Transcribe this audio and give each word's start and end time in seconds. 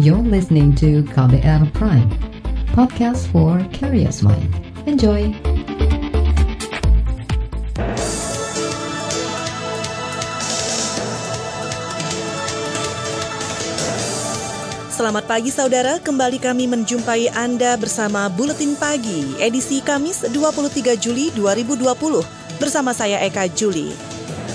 You're 0.00 0.24
listening 0.24 0.72
to 0.80 1.04
KBR 1.12 1.76
Prime, 1.76 2.08
podcast 2.72 3.28
for 3.28 3.60
curious 3.68 4.24
mind. 4.24 4.48
Enjoy! 4.88 5.28
Selamat 14.88 15.28
pagi 15.28 15.52
saudara, 15.52 16.00
kembali 16.00 16.40
kami 16.40 16.64
menjumpai 16.64 17.28
Anda 17.36 17.76
bersama 17.76 18.32
Buletin 18.32 18.80
Pagi, 18.80 19.36
edisi 19.36 19.84
Kamis 19.84 20.24
23 20.24 20.96
Juli 20.96 21.28
2020, 21.36 22.56
bersama 22.56 22.96
saya 22.96 23.20
Eka 23.20 23.52
Juli. 23.52 23.92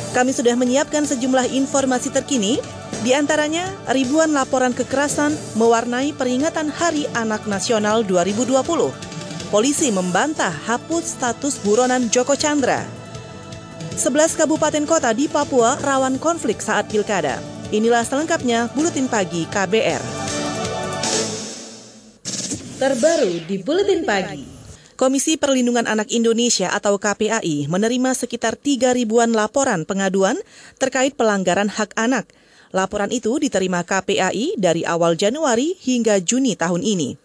Kami 0.09 0.33
sudah 0.33 0.57
menyiapkan 0.57 1.05
sejumlah 1.05 1.53
informasi 1.53 2.09
terkini, 2.09 2.57
di 3.05 3.13
antaranya, 3.13 3.69
ribuan 3.93 4.33
laporan 4.33 4.73
kekerasan 4.73 5.37
mewarnai 5.53 6.09
peringatan 6.17 6.73
Hari 6.73 7.05
Anak 7.13 7.45
Nasional 7.45 8.01
2020. 8.01 8.65
Polisi 9.53 9.93
membantah 9.93 10.49
hapus 10.49 11.13
status 11.13 11.61
buronan 11.61 12.09
Joko 12.09 12.33
Chandra. 12.33 12.81
11 13.93 14.41
kabupaten 14.41 14.89
kota 14.89 15.13
di 15.13 15.29
Papua 15.29 15.77
rawan 15.85 16.17
konflik 16.17 16.57
saat 16.65 16.89
pilkada. 16.89 17.37
Inilah 17.69 18.01
selengkapnya 18.01 18.73
Buletin 18.73 19.05
Pagi 19.05 19.45
KBR. 19.53 20.01
Terbaru 22.81 23.33
di 23.45 23.55
Buletin 23.61 24.01
Pagi. 24.01 24.43
Komisi 24.97 25.37
Perlindungan 25.37 25.85
Anak 25.85 26.09
Indonesia 26.09 26.73
atau 26.73 26.97
KPAI 26.97 27.69
menerima 27.69 28.17
sekitar 28.17 28.57
3 28.57 28.97
ribuan 28.97 29.29
laporan 29.29 29.85
pengaduan 29.85 30.41
terkait 30.81 31.13
pelanggaran 31.13 31.69
hak 31.69 31.93
anak– 31.93 32.25
Laporan 32.75 33.07
itu 33.07 33.39
diterima 33.39 33.87
KPAI 33.87 34.59
dari 34.59 34.83
awal 34.83 35.15
Januari 35.15 35.79
hingga 35.79 36.19
Juni 36.19 36.59
tahun 36.59 36.83
ini. 36.83 37.15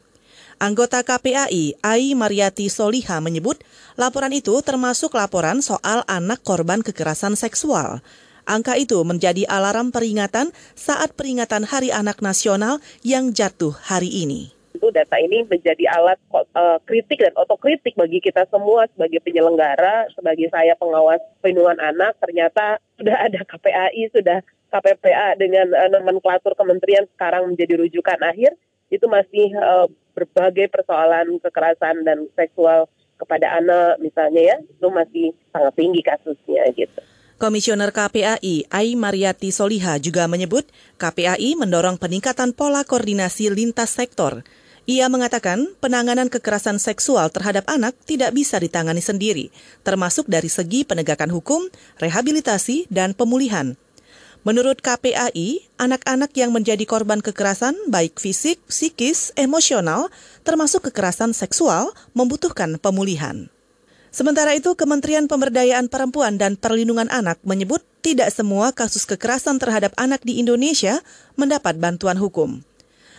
Anggota 0.63 1.03
KPAI, 1.03 1.75
Ai 1.83 2.15
Mariati 2.15 2.71
Soliha 2.71 3.19
menyebut 3.19 3.59
laporan 3.99 4.31
itu 4.31 4.55
termasuk 4.63 5.11
laporan 5.19 5.59
soal 5.59 6.07
anak 6.07 6.47
korban 6.47 6.87
kekerasan 6.87 7.35
seksual. 7.35 7.99
Angka 8.47 8.79
itu 8.79 9.03
menjadi 9.03 9.43
alarm 9.51 9.91
peringatan 9.91 10.55
saat 10.79 11.19
peringatan 11.19 11.67
Hari 11.67 11.91
Anak 11.91 12.23
Nasional 12.23 12.79
yang 13.03 13.35
jatuh 13.35 13.75
hari 13.75 14.23
ini 14.23 14.55
tentu 14.81 14.97
data 14.97 15.21
ini 15.21 15.45
menjadi 15.45 15.93
alat 15.93 16.17
uh, 16.33 16.81
kritik 16.89 17.21
dan 17.21 17.37
otokritik 17.37 17.93
bagi 18.01 18.17
kita 18.17 18.49
semua 18.49 18.89
sebagai 18.89 19.21
penyelenggara, 19.21 20.09
sebagai 20.17 20.49
saya 20.49 20.73
pengawas 20.81 21.21
perlindungan 21.45 21.77
anak, 21.77 22.17
ternyata 22.17 22.81
sudah 22.97 23.29
ada 23.29 23.45
KPAI, 23.45 24.09
sudah 24.09 24.41
KPPA 24.71 25.37
dengan 25.37 25.67
uh, 25.75 25.91
nomenklatur 25.91 26.55
kementerian 26.55 27.05
sekarang 27.19 27.51
menjadi 27.51 27.83
rujukan 27.83 28.21
akhir 28.23 28.55
itu 28.91 29.07
masih 29.07 29.51
uh, 29.59 29.87
berbagai 30.15 30.71
persoalan 30.71 31.39
kekerasan 31.43 32.03
dan 32.03 32.27
seksual 32.35 32.91
kepada 33.21 33.61
anak 33.61 34.01
misalnya 34.01 34.43
ya 34.55 34.57
itu 34.65 34.89
masih 34.89 35.27
sangat 35.53 35.75
tinggi 35.77 36.01
kasusnya 36.01 36.65
gitu. 36.73 37.01
Komisioner 37.41 37.89
KPAI 37.89 38.69
Ai 38.69 38.93
Mariati 38.97 39.49
Soliha 39.49 39.97
juga 39.97 40.29
menyebut 40.29 40.69
KPAI 41.01 41.57
mendorong 41.57 41.97
peningkatan 41.97 42.53
pola 42.53 42.85
koordinasi 42.85 43.49
lintas 43.49 43.97
sektor. 43.97 44.45
Ia 44.85 45.09
mengatakan 45.09 45.73
penanganan 45.81 46.33
kekerasan 46.33 46.81
seksual 46.81 47.33
terhadap 47.33 47.69
anak 47.69 47.97
tidak 48.05 48.37
bisa 48.37 48.61
ditangani 48.61 49.05
sendiri, 49.05 49.49
termasuk 49.85 50.29
dari 50.29 50.49
segi 50.53 50.85
penegakan 50.85 51.33
hukum, 51.33 51.69
rehabilitasi, 52.01 52.89
dan 52.93 53.13
pemulihan. 53.13 53.77
Menurut 54.41 54.81
KPAI, 54.81 55.69
anak-anak 55.77 56.33
yang 56.33 56.49
menjadi 56.57 56.81
korban 56.89 57.21
kekerasan 57.21 57.77
baik 57.93 58.17
fisik, 58.17 58.57
psikis, 58.73 59.37
emosional, 59.37 60.09
termasuk 60.49 60.89
kekerasan 60.89 61.37
seksual, 61.37 61.93
membutuhkan 62.17 62.81
pemulihan. 62.81 63.53
Sementara 64.09 64.57
itu, 64.57 64.73
Kementerian 64.73 65.29
Pemberdayaan 65.29 65.93
Perempuan 65.93 66.41
dan 66.41 66.57
Perlindungan 66.57 67.13
Anak 67.13 67.37
menyebut 67.45 67.85
tidak 68.01 68.33
semua 68.33 68.73
kasus 68.73 69.05
kekerasan 69.05 69.61
terhadap 69.61 69.93
anak 70.01 70.25
di 70.25 70.41
Indonesia 70.41 71.05
mendapat 71.37 71.77
bantuan 71.77 72.17
hukum. 72.17 72.65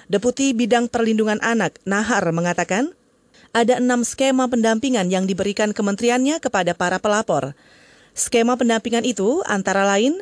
Deputi 0.09 0.57
Bidang 0.57 0.89
Perlindungan 0.89 1.37
Anak, 1.45 1.77
Nahar, 1.85 2.25
mengatakan, 2.33 2.97
ada 3.53 3.77
enam 3.77 4.01
skema 4.01 4.49
pendampingan 4.49 5.07
yang 5.13 5.29
diberikan 5.29 5.69
kementeriannya 5.69 6.41
kepada 6.41 6.73
para 6.73 6.97
pelapor. 6.97 7.53
Skema 8.17 8.57
pendampingan 8.57 9.05
itu 9.05 9.39
antara 9.47 9.85
lain 9.87 10.19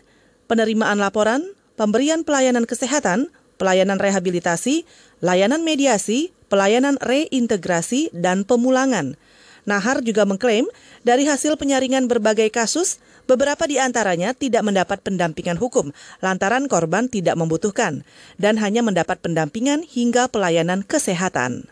penerimaan 0.50 0.98
laporan, 0.98 1.46
pemberian 1.78 2.26
pelayanan 2.26 2.66
kesehatan, 2.66 3.30
pelayanan 3.62 4.02
rehabilitasi, 4.02 4.90
layanan 5.22 5.62
mediasi, 5.62 6.34
pelayanan 6.50 6.98
reintegrasi, 6.98 8.10
dan 8.12 8.42
pemulangan. 8.44 9.14
Nahar 9.70 10.02
juga 10.02 10.26
mengklaim 10.26 10.66
dari 11.06 11.30
hasil 11.30 11.54
penyaringan 11.62 12.10
berbagai 12.10 12.50
kasus, 12.50 12.98
beberapa 13.30 13.70
di 13.70 13.78
antaranya 13.78 14.34
tidak 14.34 14.66
mendapat 14.66 15.06
pendampingan 15.06 15.62
hukum 15.62 15.94
lantaran 16.26 16.66
korban 16.66 17.06
tidak 17.06 17.38
membutuhkan 17.38 18.02
dan 18.42 18.58
hanya 18.58 18.82
mendapat 18.82 19.22
pendampingan 19.22 19.86
hingga 19.86 20.26
pelayanan 20.34 20.82
kesehatan. 20.82 21.70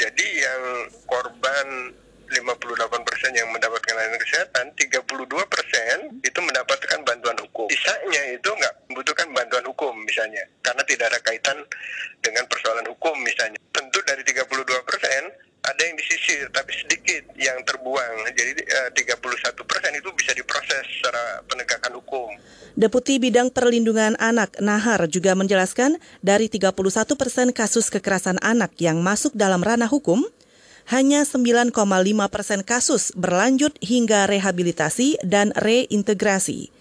Jadi 0.00 0.26
yang 0.40 0.88
korban 1.04 1.92
58 2.30 3.04
persen 3.04 3.36
yang 3.36 3.50
mendapatkan 3.52 3.92
layanan 3.92 4.20
kesehatan, 4.22 4.64
32 4.78 5.52
persen 5.52 5.96
itu 6.22 6.38
mendapatkan 6.40 6.98
bantuan. 7.04 7.29
Sisanya 7.70 8.34
itu 8.34 8.50
nggak 8.50 8.90
membutuhkan 8.90 9.30
bantuan 9.30 9.62
hukum 9.62 9.94
misalnya, 10.02 10.42
karena 10.58 10.82
tidak 10.82 11.14
ada 11.14 11.22
kaitan 11.22 11.54
dengan 12.18 12.42
persoalan 12.50 12.82
hukum 12.90 13.14
misalnya. 13.22 13.62
Tentu 13.70 14.02
dari 14.02 14.26
32 14.26 14.42
persen 14.82 15.30
ada 15.62 15.82
yang 15.86 15.94
disisir, 15.94 16.50
tapi 16.50 16.74
sedikit 16.74 17.30
yang 17.38 17.62
terbuang. 17.62 18.26
Jadi 18.34 18.58
eh, 18.58 18.90
31 18.90 19.54
persen 19.70 19.92
itu 19.94 20.10
bisa 20.18 20.34
diproses 20.34 20.82
secara 20.98 21.46
penegakan 21.46 21.94
hukum. 22.02 22.34
Deputi 22.74 23.22
Bidang 23.22 23.54
Perlindungan 23.54 24.18
Anak 24.18 24.58
Nahar 24.58 25.06
juga 25.06 25.38
menjelaskan 25.38 26.02
dari 26.26 26.50
31 26.50 26.74
persen 27.14 27.54
kasus 27.54 27.86
kekerasan 27.86 28.42
anak 28.42 28.74
yang 28.82 28.98
masuk 28.98 29.30
dalam 29.38 29.62
ranah 29.62 29.86
hukum, 29.86 30.26
hanya 30.90 31.22
9,5 31.22 31.70
persen 32.34 32.66
kasus 32.66 33.14
berlanjut 33.14 33.78
hingga 33.78 34.26
rehabilitasi 34.26 35.22
dan 35.22 35.54
reintegrasi. 35.54 36.79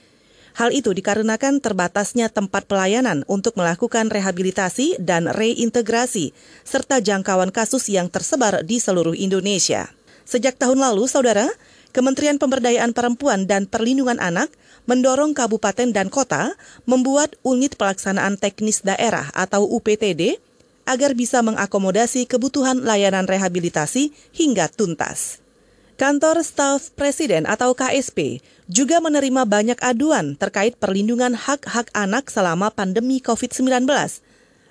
Hal 0.59 0.75
itu 0.75 0.92
dikarenakan 0.92 1.64
terbatasnya 1.64 2.28
tempat 2.28 2.68
pelayanan 2.68 3.24
untuk 3.31 3.56
melakukan 3.56 4.12
rehabilitasi 4.12 5.00
dan 5.00 5.31
reintegrasi, 5.31 6.36
serta 6.68 7.00
jangkauan 7.00 7.56
kasus 7.56 7.88
yang 7.88 8.12
tersebar 8.12 8.68
di 8.68 8.84
seluruh 8.84 9.16
Indonesia. 9.16 9.88
Sejak 10.28 10.59
tahun 10.59 10.84
lalu, 10.84 11.08
saudara, 11.08 11.47
Kementerian 11.96 12.36
Pemberdayaan 12.36 12.92
Perempuan 12.92 13.47
dan 13.47 13.72
Perlindungan 13.72 14.20
Anak 14.20 14.52
mendorong 14.84 15.31
kabupaten 15.31 15.96
dan 15.96 16.12
kota 16.12 16.52
membuat 16.84 17.40
unit 17.47 17.80
pelaksanaan 17.80 18.36
teknis 18.36 18.84
daerah 18.84 19.31
atau 19.31 19.64
UPTD 19.64 20.44
agar 20.84 21.16
bisa 21.16 21.40
mengakomodasi 21.40 22.28
kebutuhan 22.28 22.84
layanan 22.84 23.31
rehabilitasi 23.31 24.12
hingga 24.36 24.68
tuntas. 24.68 25.40
Kantor 26.00 26.47
Staf 26.47 26.96
Presiden 26.96 27.44
atau 27.44 27.76
KSP 27.76 28.40
juga 28.69 29.02
menerima 29.02 29.50
banyak 29.50 29.81
aduan 29.81 30.38
terkait 30.38 30.78
perlindungan 30.78 31.34
hak-hak 31.34 31.90
anak 31.97 32.30
selama 32.30 32.69
pandemi 32.69 33.18
COVID-19. 33.18 33.90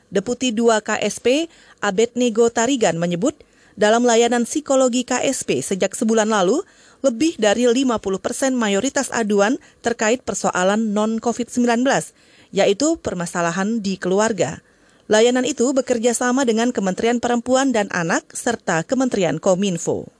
Deputi 0.09 0.54
2 0.54 0.81
KSP 0.81 1.50
Abednego 1.82 2.47
Tarigan 2.48 2.97
menyebut, 2.97 3.34
dalam 3.75 4.06
layanan 4.06 4.47
psikologi 4.47 5.03
KSP 5.03 5.60
sejak 5.60 5.98
sebulan 5.98 6.31
lalu, 6.31 6.62
lebih 7.03 7.38
dari 7.38 7.66
50 7.66 7.98
persen 8.22 8.54
mayoritas 8.54 9.10
aduan 9.10 9.58
terkait 9.82 10.22
persoalan 10.22 10.94
non-COVID-19, 10.94 11.87
yaitu 12.54 12.88
permasalahan 13.03 13.82
di 13.82 13.98
keluarga. 13.98 14.62
Layanan 15.10 15.47
itu 15.47 15.75
bekerja 15.75 16.14
sama 16.14 16.46
dengan 16.46 16.70
Kementerian 16.70 17.19
Perempuan 17.19 17.75
dan 17.75 17.88
Anak 17.90 18.31
serta 18.34 18.84
Kementerian 18.87 19.40
Kominfo. 19.43 20.11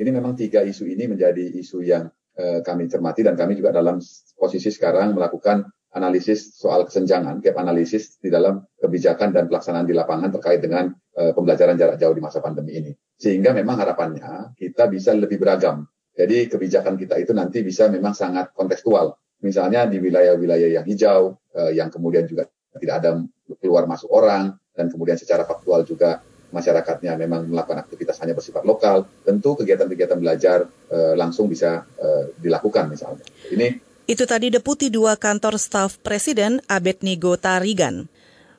Ini 0.00 0.08
memang 0.08 0.32
tiga 0.32 0.64
isu 0.64 0.88
ini 0.88 1.04
menjadi 1.10 1.50
isu 1.60 1.84
yang 1.84 2.08
eh, 2.36 2.60
kami 2.60 2.86
cermati 2.86 3.26
dan 3.26 3.34
kami 3.34 3.58
juga 3.58 3.74
dalam 3.74 3.98
posisi 4.36 4.70
sekarang 4.70 5.16
melakukan 5.16 5.66
analisis 5.90 6.54
soal 6.54 6.86
kesenjangan, 6.86 7.42
gap 7.42 7.58
analisis 7.58 8.18
di 8.22 8.30
dalam 8.30 8.62
kebijakan 8.78 9.34
dan 9.34 9.50
pelaksanaan 9.50 9.86
di 9.86 9.94
lapangan 9.94 10.30
terkait 10.30 10.62
dengan 10.62 10.94
eh, 11.18 11.32
pembelajaran 11.34 11.74
jarak 11.74 11.98
jauh 11.98 12.14
di 12.14 12.22
masa 12.22 12.38
pandemi 12.38 12.78
ini. 12.78 12.92
Sehingga 13.18 13.50
memang 13.50 13.82
harapannya 13.82 14.54
kita 14.54 14.86
bisa 14.86 15.10
lebih 15.12 15.42
beragam. 15.42 15.82
Jadi 16.14 16.46
kebijakan 16.46 16.94
kita 16.94 17.18
itu 17.18 17.32
nanti 17.34 17.62
bisa 17.66 17.90
memang 17.90 18.14
sangat 18.14 18.54
kontekstual. 18.54 19.14
Misalnya 19.40 19.88
di 19.88 19.98
wilayah-wilayah 19.98 20.80
yang 20.80 20.86
hijau, 20.86 21.38
eh, 21.56 21.74
yang 21.74 21.90
kemudian 21.90 22.28
juga 22.28 22.46
tidak 22.78 22.94
ada 23.02 23.10
keluar 23.58 23.90
masuk 23.90 24.12
orang 24.14 24.54
dan 24.76 24.86
kemudian 24.86 25.18
secara 25.18 25.42
faktual 25.42 25.82
juga 25.82 26.22
masyarakatnya 26.50 27.14
memang 27.14 27.46
melakukan 27.46 27.82
aktivitas 27.82 28.18
hanya 28.22 28.34
bersifat 28.34 28.66
lokal, 28.66 29.06
tentu 29.22 29.54
kegiatan-kegiatan 29.58 30.18
belajar 30.18 30.66
e, 30.90 31.14
langsung 31.14 31.46
bisa 31.46 31.86
e, 31.96 32.34
dilakukan 32.38 32.90
misalnya. 32.90 33.24
Ini 33.50 33.90
itu 34.10 34.26
tadi 34.26 34.50
Deputi 34.50 34.90
2 34.90 35.14
Kantor 35.22 35.54
Staf 35.54 36.02
Presiden 36.02 36.58
Abednego 36.66 37.38
Tarigan. 37.38 38.10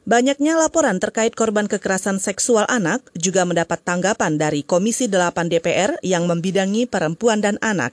Banyaknya 0.08 0.56
laporan 0.56 0.98
terkait 0.98 1.36
korban 1.36 1.68
kekerasan 1.68 2.24
seksual 2.24 2.64
anak 2.72 3.04
juga 3.20 3.44
mendapat 3.44 3.84
tanggapan 3.84 4.40
dari 4.40 4.64
Komisi 4.64 5.12
8 5.12 5.52
DPR 5.52 6.00
yang 6.08 6.24
membidangi 6.24 6.88
perempuan 6.88 7.44
dan 7.44 7.60
anak. 7.60 7.92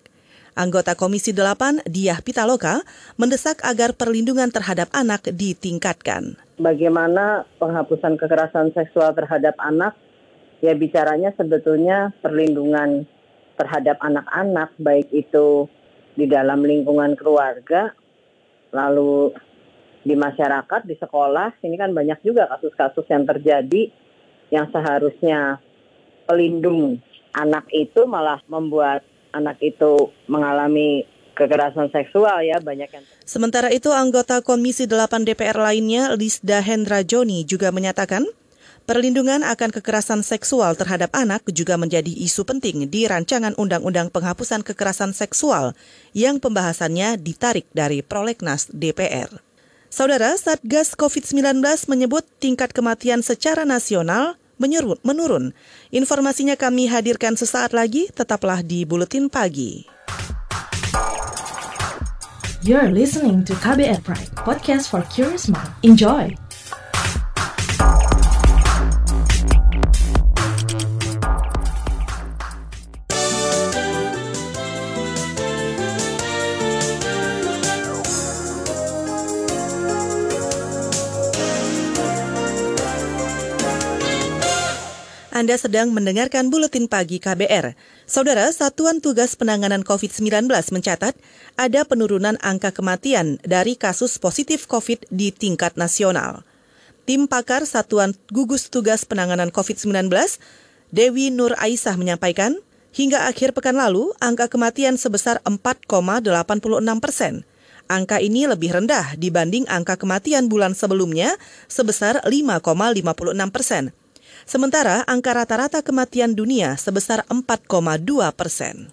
Anggota 0.58 0.99
Komisi 0.99 1.31
8, 1.31 1.87
Diah 1.87 2.19
Pitaloka, 2.19 2.82
mendesak 3.14 3.62
agar 3.62 3.94
perlindungan 3.94 4.50
terhadap 4.50 4.90
anak 4.90 5.31
ditingkatkan. 5.31 6.34
Bagaimana 6.58 7.46
penghapusan 7.62 8.19
kekerasan 8.19 8.75
seksual 8.75 9.14
terhadap 9.14 9.55
anak? 9.62 9.94
Ya 10.58 10.75
bicaranya 10.75 11.31
sebetulnya 11.38 12.10
perlindungan 12.19 13.06
terhadap 13.55 14.02
anak-anak, 14.02 14.75
baik 14.82 15.06
itu 15.14 15.70
di 16.19 16.26
dalam 16.26 16.66
lingkungan 16.66 17.14
keluarga, 17.14 17.94
lalu 18.75 19.31
di 20.02 20.19
masyarakat, 20.19 20.82
di 20.82 20.99
sekolah, 20.99 21.54
ini 21.62 21.78
kan 21.78 21.94
banyak 21.94 22.19
juga 22.26 22.50
kasus-kasus 22.50 23.06
yang 23.06 23.22
terjadi 23.22 23.94
yang 24.50 24.66
seharusnya 24.75 25.62
pelindung 26.26 26.99
anak 27.31 27.70
itu 27.70 28.02
malah 28.11 28.43
membuat 28.50 29.06
anak 29.32 29.60
itu 29.60 30.12
mengalami 30.26 31.04
kekerasan 31.38 31.94
seksual 31.94 32.42
ya 32.42 32.58
banyak 32.58 32.90
yang 32.90 33.04
Sementara 33.22 33.70
itu 33.70 33.94
anggota 33.94 34.42
Komisi 34.42 34.90
8 34.90 35.22
DPR 35.22 35.54
lainnya 35.54 36.19
Lisda 36.19 36.58
Hendra 36.58 37.06
Joni 37.06 37.46
juga 37.46 37.70
menyatakan 37.70 38.26
perlindungan 38.88 39.44
akan 39.44 39.70
kekerasan 39.70 40.26
seksual 40.26 40.75
terhadap 40.75 41.14
anak 41.14 41.46
juga 41.52 41.78
menjadi 41.78 42.08
isu 42.08 42.42
penting 42.48 42.88
di 42.88 43.04
rancangan 43.04 43.52
Undang-Undang 43.54 44.08
Penghapusan 44.10 44.64
Kekerasan 44.64 45.12
Seksual 45.12 45.76
yang 46.16 46.40
pembahasannya 46.40 47.20
ditarik 47.20 47.69
dari 47.76 48.00
prolegnas 48.00 48.66
DPR. 48.72 49.28
Saudara, 49.92 50.36
Satgas 50.36 50.96
COVID-19 50.96 51.60
menyebut 51.88 52.25
tingkat 52.40 52.72
kematian 52.72 53.20
secara 53.20 53.69
nasional 53.69 54.40
menyerut, 54.58 55.00
menurun. 55.06 55.55
Informasinya 55.94 56.58
kami 56.58 56.90
hadirkan 56.90 57.34
sesaat 57.38 57.72
lagi, 57.72 58.10
tetaplah 58.12 58.60
di 58.60 58.84
Buletin 58.84 59.31
Pagi. 59.31 59.87
You're 62.66 62.90
listening 62.90 63.46
to 63.46 63.55
KBR 63.55 64.02
Pride, 64.02 64.34
podcast 64.43 64.90
for 64.90 65.06
curious 65.08 65.46
mind. 65.46 65.70
Enjoy! 65.87 66.47
Anda 85.38 85.55
sedang 85.55 85.94
mendengarkan 85.94 86.50
Buletin 86.50 86.90
Pagi 86.90 87.23
KBR. 87.23 87.79
Saudara, 88.11 88.50
Satuan 88.50 88.99
Tugas 88.99 89.38
Penanganan 89.38 89.87
COVID-19 89.87 90.50
mencatat 90.50 91.14
ada 91.55 91.81
penurunan 91.87 92.35
angka 92.43 92.75
kematian 92.75 93.38
dari 93.46 93.79
kasus 93.79 94.19
positif 94.19 94.67
COVID 94.67 95.06
di 95.14 95.31
tingkat 95.31 95.79
nasional. 95.79 96.43
Tim 97.06 97.31
pakar 97.31 97.70
Satuan 97.70 98.19
Gugus 98.35 98.67
Tugas 98.67 99.06
Penanganan 99.06 99.55
COVID-19, 99.55 100.11
Dewi 100.90 101.31
Nur 101.31 101.55
Aisyah 101.55 101.94
menyampaikan, 101.94 102.58
hingga 102.90 103.31
akhir 103.31 103.55
pekan 103.55 103.79
lalu, 103.79 104.11
angka 104.19 104.50
kematian 104.50 104.99
sebesar 104.99 105.38
4,86 105.46 106.35
persen. 106.99 107.46
Angka 107.87 108.19
ini 108.19 108.50
lebih 108.50 108.75
rendah 108.75 109.14
dibanding 109.14 109.70
angka 109.70 110.02
kematian 110.02 110.50
bulan 110.50 110.75
sebelumnya 110.75 111.38
sebesar 111.70 112.26
5,56 112.26 113.55
persen. 113.55 113.94
Sementara 114.48 115.04
angka 115.04 115.36
rata-rata 115.36 115.84
kematian 115.84 116.32
dunia 116.32 116.72
sebesar 116.80 117.20
4,2 117.28 117.68
persen. 118.32 118.88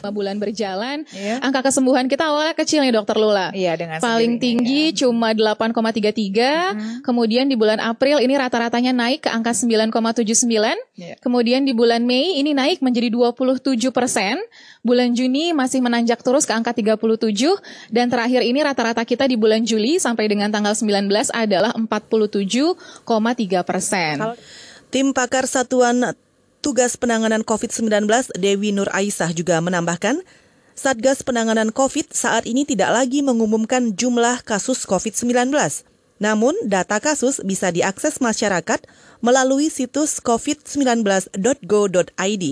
Bulan 0.00 0.38
berjalan, 0.40 1.04
iya. 1.12 1.42
angka 1.44 1.66
kesembuhan 1.66 2.06
kita 2.08 2.30
awalnya 2.30 2.54
kecil 2.56 2.80
nih 2.80 2.94
dokter 2.94 3.18
Lula. 3.18 3.52
Iya, 3.52 3.76
dengan 3.76 3.98
Paling 4.00 4.38
tinggi 4.40 4.94
ya. 4.94 5.04
cuma 5.04 5.34
8,33, 5.36 5.74
hmm. 5.76 7.04
kemudian 7.04 7.50
di 7.50 7.58
bulan 7.58 7.82
April 7.82 8.22
ini 8.22 8.32
rata-ratanya 8.38 8.96
naik 8.96 9.26
ke 9.26 9.30
angka 9.34 9.52
9,79, 9.52 10.24
yeah. 10.96 11.18
kemudian 11.20 11.68
di 11.68 11.76
bulan 11.76 12.06
Mei 12.06 12.40
ini 12.40 12.56
naik 12.56 12.80
menjadi 12.80 13.12
27 13.12 13.76
persen, 13.92 14.40
bulan 14.80 15.12
Juni 15.12 15.52
masih 15.52 15.84
menanjak 15.84 16.24
terus 16.24 16.48
ke 16.48 16.54
angka 16.56 16.72
37, 16.72 17.12
dan 17.92 18.08
terakhir 18.08 18.40
ini 18.40 18.64
rata-rata 18.64 19.04
kita 19.04 19.28
di 19.28 19.36
bulan 19.36 19.68
Juli 19.68 20.00
sampai 20.00 20.32
dengan 20.32 20.48
tanggal 20.48 20.72
19 20.72 21.28
adalah 21.34 21.76
47,3 21.76 23.68
persen. 23.68 24.16
Tim 24.90 25.14
pakar 25.14 25.46
Satuan 25.46 26.02
Tugas 26.66 26.98
Penanganan 26.98 27.46
COVID-19 27.46 28.10
Dewi 28.34 28.74
Nur 28.74 28.90
Aisyah 28.90 29.30
juga 29.30 29.62
menambahkan, 29.62 30.18
Satgas 30.74 31.22
Penanganan 31.22 31.70
COVID 31.70 32.10
saat 32.10 32.42
ini 32.42 32.66
tidak 32.66 32.90
lagi 32.90 33.22
mengumumkan 33.22 33.94
jumlah 33.94 34.42
kasus 34.42 34.82
COVID-19. 34.90 35.54
Namun, 36.18 36.58
data 36.66 36.98
kasus 36.98 37.38
bisa 37.46 37.70
diakses 37.70 38.18
masyarakat 38.18 38.82
melalui 39.22 39.70
situs 39.70 40.18
covid19.go.id. 40.18 42.44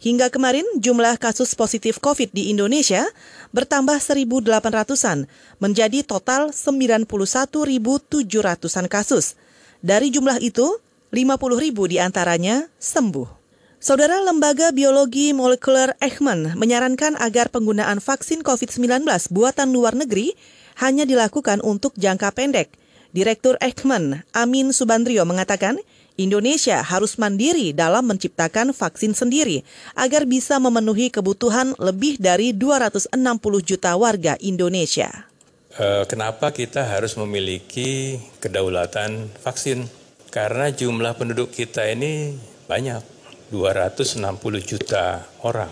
Hingga 0.00 0.32
kemarin, 0.32 0.64
jumlah 0.80 1.20
kasus 1.20 1.52
positif 1.52 2.00
COVID 2.00 2.32
di 2.32 2.48
Indonesia 2.48 3.04
bertambah 3.52 4.00
1.800-an, 4.00 5.28
menjadi 5.60 6.00
total 6.08 6.56
91.700-an 6.56 8.88
kasus. 8.88 9.36
Dari 9.84 10.08
jumlah 10.08 10.40
itu, 10.40 10.72
50 10.72 10.91
ribu 11.12 11.84
di 11.84 12.00
antaranya 12.00 12.72
sembuh. 12.80 13.28
Saudara 13.76 14.22
Lembaga 14.24 14.72
Biologi 14.72 15.36
Molekuler 15.36 15.92
Eichmann 16.00 16.56
menyarankan 16.56 17.20
agar 17.20 17.52
penggunaan 17.52 18.00
vaksin 18.00 18.40
COVID-19 18.40 19.04
buatan 19.28 19.76
luar 19.76 19.92
negeri 19.92 20.32
hanya 20.80 21.04
dilakukan 21.04 21.60
untuk 21.60 21.92
jangka 22.00 22.32
pendek. 22.32 22.72
Direktur 23.12 23.60
Eichmann, 23.60 24.24
Amin 24.32 24.72
Subandrio 24.72 25.28
mengatakan, 25.28 25.76
Indonesia 26.16 26.80
harus 26.80 27.20
mandiri 27.20 27.76
dalam 27.76 28.08
menciptakan 28.08 28.72
vaksin 28.72 29.12
sendiri 29.12 29.68
agar 29.92 30.24
bisa 30.24 30.56
memenuhi 30.56 31.12
kebutuhan 31.12 31.76
lebih 31.76 32.16
dari 32.16 32.56
260 32.56 33.12
juta 33.60 33.92
warga 34.00 34.40
Indonesia. 34.40 35.28
Eh, 35.76 36.04
kenapa 36.08 36.52
kita 36.56 36.88
harus 36.88 37.20
memiliki 37.20 38.16
kedaulatan 38.40 39.28
vaksin? 39.44 40.01
Karena 40.32 40.72
jumlah 40.72 41.12
penduduk 41.20 41.52
kita 41.52 41.92
ini 41.92 42.32
banyak, 42.64 43.04
260 43.52 44.24
juta 44.64 45.28
orang. 45.44 45.68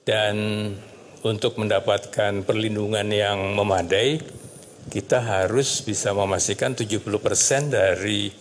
Dan 0.00 0.36
untuk 1.20 1.60
mendapatkan 1.60 2.40
perlindungan 2.40 3.04
yang 3.12 3.52
memadai, 3.52 4.16
kita 4.88 5.20
harus 5.20 5.84
bisa 5.84 6.16
memastikan 6.16 6.72
70 6.72 7.04
persen 7.20 7.68
dari 7.68 8.32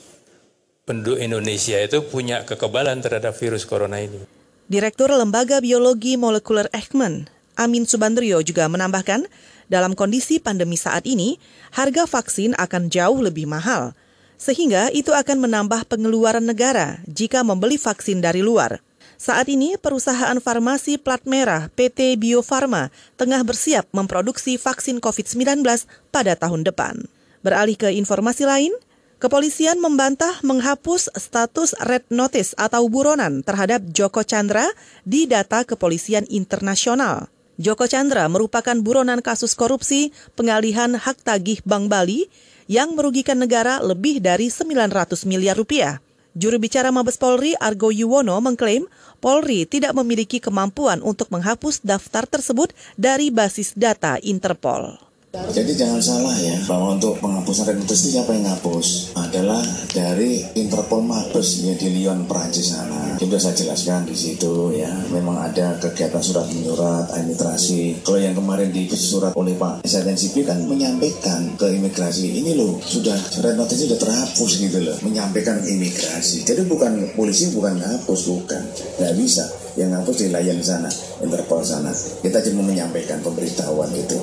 penduduk 0.87 1.19
Indonesia 1.19 1.75
itu 1.83 1.99
punya 2.07 2.47
kekebalan 2.47 3.03
terhadap 3.03 3.35
virus 3.35 3.67
corona 3.67 3.99
ini. 3.99 4.23
Direktur 4.71 5.11
Lembaga 5.11 5.59
Biologi 5.59 6.15
Molekuler 6.15 6.71
Ekman, 6.71 7.27
Amin 7.59 7.83
Subandrio 7.83 8.39
juga 8.39 8.71
menambahkan, 8.71 9.27
dalam 9.67 9.99
kondisi 9.99 10.39
pandemi 10.39 10.79
saat 10.79 11.03
ini, 11.03 11.35
harga 11.75 12.07
vaksin 12.07 12.55
akan 12.55 12.87
jauh 12.87 13.19
lebih 13.19 13.51
mahal– 13.51 13.91
sehingga 14.39 14.87
itu 14.95 15.11
akan 15.11 15.43
menambah 15.43 15.85
pengeluaran 15.91 16.47
negara 16.47 17.03
jika 17.05 17.43
membeli 17.43 17.75
vaksin 17.75 18.23
dari 18.23 18.39
luar. 18.39 18.79
Saat 19.19 19.51
ini, 19.51 19.75
perusahaan 19.75 20.39
farmasi 20.39 20.95
plat 20.95 21.19
merah 21.27 21.67
PT 21.75 22.15
Bio 22.15 22.39
Farma 22.39 22.87
tengah 23.19 23.43
bersiap 23.43 23.91
memproduksi 23.91 24.55
vaksin 24.55 25.03
COVID-19 25.03 25.59
pada 26.07 26.39
tahun 26.39 26.63
depan. 26.63 27.03
Beralih 27.43 27.75
ke 27.75 27.91
informasi 27.91 28.47
lain, 28.47 28.71
kepolisian 29.19 29.83
membantah 29.83 30.39
menghapus 30.39 31.11
status 31.19 31.75
red 31.83 32.07
notice 32.07 32.55
atau 32.55 32.87
buronan 32.87 33.43
terhadap 33.43 33.83
Joko 33.91 34.23
Chandra 34.23 34.63
di 35.03 35.27
data 35.27 35.67
kepolisian 35.67 36.23
internasional. 36.31 37.27
Joko 37.59 37.91
Chandra 37.91 38.23
merupakan 38.31 38.79
buronan 38.79 39.19
kasus 39.19 39.51
korupsi 39.51 40.15
pengalihan 40.39 40.95
hak 40.95 41.27
tagih 41.27 41.59
Bank 41.67 41.91
Bali 41.91 42.31
yang 42.69 42.93
merugikan 42.93 43.41
negara 43.41 43.81
lebih 43.81 44.21
dari 44.21 44.53
900 44.53 45.25
miliar 45.25 45.57
rupiah. 45.57 45.97
Juru 46.37 46.61
bicara 46.61 46.93
Mabes 46.93 47.17
Polri 47.17 47.57
Argo 47.57 47.89
Yuwono 47.89 48.37
mengklaim 48.37 48.85
Polri 49.17 49.65
tidak 49.65 49.97
memiliki 49.97 50.37
kemampuan 50.37 51.01
untuk 51.01 51.33
menghapus 51.33 51.81
daftar 51.81 52.29
tersebut 52.29 52.69
dari 52.95 53.33
basis 53.33 53.73
data 53.73 54.21
Interpol. 54.21 55.08
Jadi 55.29 55.77
jangan 55.77 56.01
salah 56.01 56.33
ya 56.41 56.57
bahwa 56.65 56.97
untuk 56.97 57.21
penghapusan 57.21 57.69
red 57.69 57.77
notice 57.77 58.01
itu 58.01 58.17
siapa 58.17 58.33
yang 58.33 58.49
ngapus 58.49 59.13
adalah 59.13 59.61
dari 59.93 60.41
Interpol 60.57 61.05
Mabes 61.05 61.61
ya 61.61 61.77
di 61.77 62.01
Lyon 62.01 62.25
Prancis 62.25 62.73
sana. 62.73 63.13
Sudah 63.21 63.37
saya 63.37 63.53
jelaskan 63.53 64.09
di 64.09 64.17
situ 64.17 64.73
ya. 64.73 64.89
Memang 65.13 65.37
ada 65.37 65.77
kegiatan 65.77 66.17
surat 66.17 66.49
menyurat, 66.49 67.13
administrasi. 67.13 68.01
Kalau 68.01 68.17
yang 68.17 68.33
kemarin 68.33 68.73
di 68.73 68.89
surat 68.89 69.37
oleh 69.37 69.53
Pak 69.53 69.85
Sipil 69.85 70.49
kan 70.49 70.65
menyampaikan 70.65 71.53
ke 71.61 71.77
imigrasi 71.77 72.25
ini 72.41 72.57
loh 72.57 72.81
sudah 72.81 73.13
red 73.45 73.61
sudah 73.69 74.01
terhapus 74.01 74.51
gitu 74.65 74.81
loh. 74.81 74.97
Menyampaikan 75.05 75.61
ke 75.61 75.69
imigrasi. 75.69 76.41
Jadi 76.41 76.65
bukan 76.65 77.13
polisi 77.13 77.53
bukan 77.53 77.77
ngapus 77.77 78.21
bukan. 78.33 78.63
Nggak 78.97 79.13
bisa 79.13 79.45
yang 79.77 79.93
ngapus 79.93 80.25
di 80.25 80.33
layan 80.33 80.57
sana, 80.65 80.89
Interpol 81.21 81.61
sana. 81.61 81.93
Kita 81.93 82.41
cuma 82.49 82.65
menyampaikan 82.65 83.21
pemberitahuan 83.21 83.93
itu. 83.93 84.17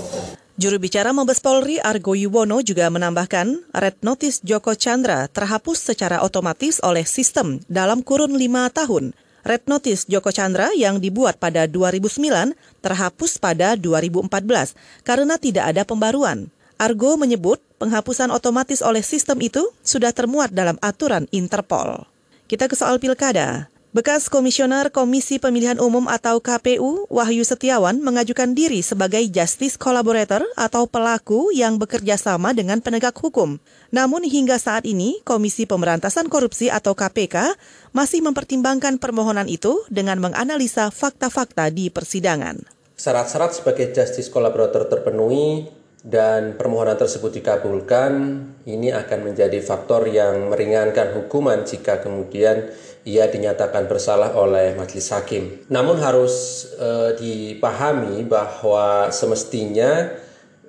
Juru 0.56 0.80
bicara 0.80 1.12
Mabes 1.12 1.44
Polri 1.44 1.76
Argo 1.84 2.16
Yuwono 2.16 2.64
juga 2.64 2.88
menambahkan, 2.88 3.68
red 3.76 4.00
notice 4.00 4.40
Joko 4.40 4.72
Chandra 4.72 5.28
terhapus 5.28 5.92
secara 5.92 6.25
otomatis 6.25 6.80
oleh 6.80 7.04
sistem 7.04 7.60
dalam 7.68 8.00
kurun 8.00 8.40
lima 8.40 8.64
tahun. 8.72 9.12
Red 9.44 9.68
notice 9.68 10.08
Joko 10.08 10.32
Chandra 10.32 10.72
yang 10.72 10.96
dibuat 10.96 11.36
pada 11.36 11.68
2009 11.68 12.56
terhapus 12.80 13.36
pada 13.36 13.76
2014 13.76 15.04
karena 15.04 15.36
tidak 15.36 15.76
ada 15.76 15.84
pembaruan. 15.84 16.48
Argo 16.80 17.20
menyebut 17.20 17.60
penghapusan 17.76 18.32
otomatis 18.32 18.80
oleh 18.80 19.04
sistem 19.04 19.44
itu 19.44 19.60
sudah 19.84 20.16
termuat 20.16 20.56
dalam 20.56 20.80
aturan 20.80 21.28
Interpol. 21.36 22.08
Kita 22.48 22.64
ke 22.64 22.72
soal 22.72 22.96
pilkada. 22.96 23.68
Bekas 23.96 24.28
Komisioner 24.28 24.92
Komisi 24.92 25.40
Pemilihan 25.40 25.80
Umum 25.80 26.04
atau 26.04 26.36
KPU, 26.44 27.08
Wahyu 27.08 27.40
Setiawan, 27.48 27.96
mengajukan 28.04 28.52
diri 28.52 28.84
sebagai 28.84 29.24
Justice 29.24 29.80
Collaborator 29.80 30.44
atau 30.52 30.84
pelaku 30.84 31.48
yang 31.56 31.80
bekerja 31.80 32.20
sama 32.20 32.52
dengan 32.52 32.84
penegak 32.84 33.16
hukum. 33.16 33.56
Namun 33.88 34.28
hingga 34.28 34.60
saat 34.60 34.84
ini, 34.84 35.24
Komisi 35.24 35.64
Pemberantasan 35.64 36.28
Korupsi 36.28 36.68
atau 36.68 36.92
KPK 36.92 37.56
masih 37.96 38.20
mempertimbangkan 38.20 39.00
permohonan 39.00 39.48
itu 39.48 39.80
dengan 39.88 40.20
menganalisa 40.20 40.92
fakta-fakta 40.92 41.72
di 41.72 41.88
persidangan. 41.88 42.68
Syarat-syarat 43.00 43.56
sebagai 43.56 43.96
Justice 43.96 44.28
Collaborator 44.28 44.92
terpenuhi 44.92 45.72
dan 46.06 46.54
permohonan 46.54 46.94
tersebut 46.94 47.42
dikabulkan, 47.42 48.38
ini 48.62 48.94
akan 48.94 49.26
menjadi 49.26 49.58
faktor 49.58 50.06
yang 50.06 50.54
meringankan 50.54 51.18
hukuman 51.18 51.66
jika 51.66 51.98
kemudian 51.98 52.70
ia 53.02 53.26
dinyatakan 53.26 53.90
bersalah 53.90 54.30
oleh 54.38 54.78
majelis 54.78 55.10
hakim. 55.10 55.66
Namun 55.66 55.98
harus 55.98 56.66
e, 56.78 56.90
dipahami 57.18 58.22
bahwa 58.22 59.10
semestinya 59.10 60.14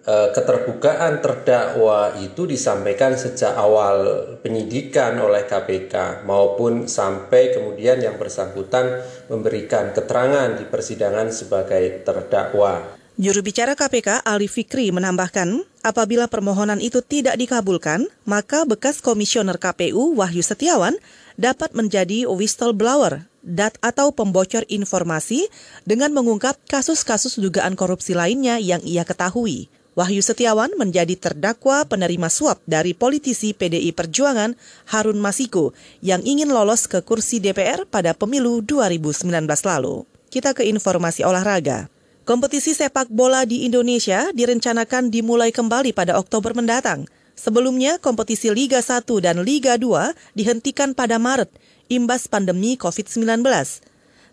e, 0.02 0.16
keterbukaan 0.34 1.22
terdakwa 1.22 2.18
itu 2.18 2.50
disampaikan 2.50 3.14
sejak 3.14 3.54
awal 3.54 4.26
penyidikan 4.42 5.22
oleh 5.22 5.46
KPK 5.46 6.26
maupun 6.26 6.90
sampai 6.90 7.54
kemudian 7.54 8.02
yang 8.02 8.18
bersangkutan 8.18 9.06
memberikan 9.30 9.94
keterangan 9.94 10.58
di 10.58 10.66
persidangan 10.66 11.30
sebagai 11.30 12.02
terdakwa. 12.02 12.97
Juru 13.18 13.42
bicara 13.42 13.74
KPK 13.74 14.22
Ali 14.30 14.46
Fikri 14.46 14.94
menambahkan, 14.94 15.66
apabila 15.82 16.30
permohonan 16.30 16.78
itu 16.78 17.02
tidak 17.02 17.34
dikabulkan, 17.42 18.06
maka 18.30 18.62
bekas 18.62 19.02
komisioner 19.02 19.58
KPU 19.58 20.14
Wahyu 20.14 20.46
Setiawan 20.46 20.94
dapat 21.34 21.74
menjadi 21.74 22.30
whistleblower 22.30 23.26
dat 23.42 23.74
atau 23.82 24.14
pembocor 24.14 24.70
informasi 24.70 25.50
dengan 25.82 26.14
mengungkap 26.14 26.62
kasus-kasus 26.70 27.42
dugaan 27.42 27.74
korupsi 27.74 28.14
lainnya 28.14 28.62
yang 28.62 28.86
ia 28.86 29.02
ketahui. 29.02 29.66
Wahyu 29.98 30.22
Setiawan 30.22 30.78
menjadi 30.78 31.18
terdakwa 31.18 31.90
penerima 31.90 32.30
suap 32.30 32.62
dari 32.70 32.94
politisi 32.94 33.50
PDI 33.50 33.98
Perjuangan 33.98 34.54
Harun 34.94 35.18
Masiku 35.18 35.74
yang 36.06 36.22
ingin 36.22 36.54
lolos 36.54 36.86
ke 36.86 37.02
kursi 37.02 37.42
DPR 37.42 37.90
pada 37.90 38.14
pemilu 38.14 38.62
2019 38.62 39.26
lalu. 39.66 40.06
Kita 40.30 40.54
ke 40.54 40.70
informasi 40.70 41.26
olahraga. 41.26 41.90
Kompetisi 42.28 42.76
sepak 42.76 43.08
bola 43.08 43.48
di 43.48 43.64
Indonesia 43.64 44.28
direncanakan 44.36 45.08
dimulai 45.08 45.56
kembali 45.56 45.96
pada 45.96 46.20
Oktober 46.20 46.52
mendatang. 46.52 47.08
Sebelumnya, 47.40 48.04
kompetisi 48.04 48.52
Liga 48.52 48.84
1 48.84 49.08
dan 49.24 49.40
Liga 49.48 49.80
2 49.80 50.36
dihentikan 50.36 50.92
pada 50.92 51.24
Maret, 51.24 51.48
imbas 51.88 52.28
pandemi 52.28 52.76
COVID-19. 52.76 53.48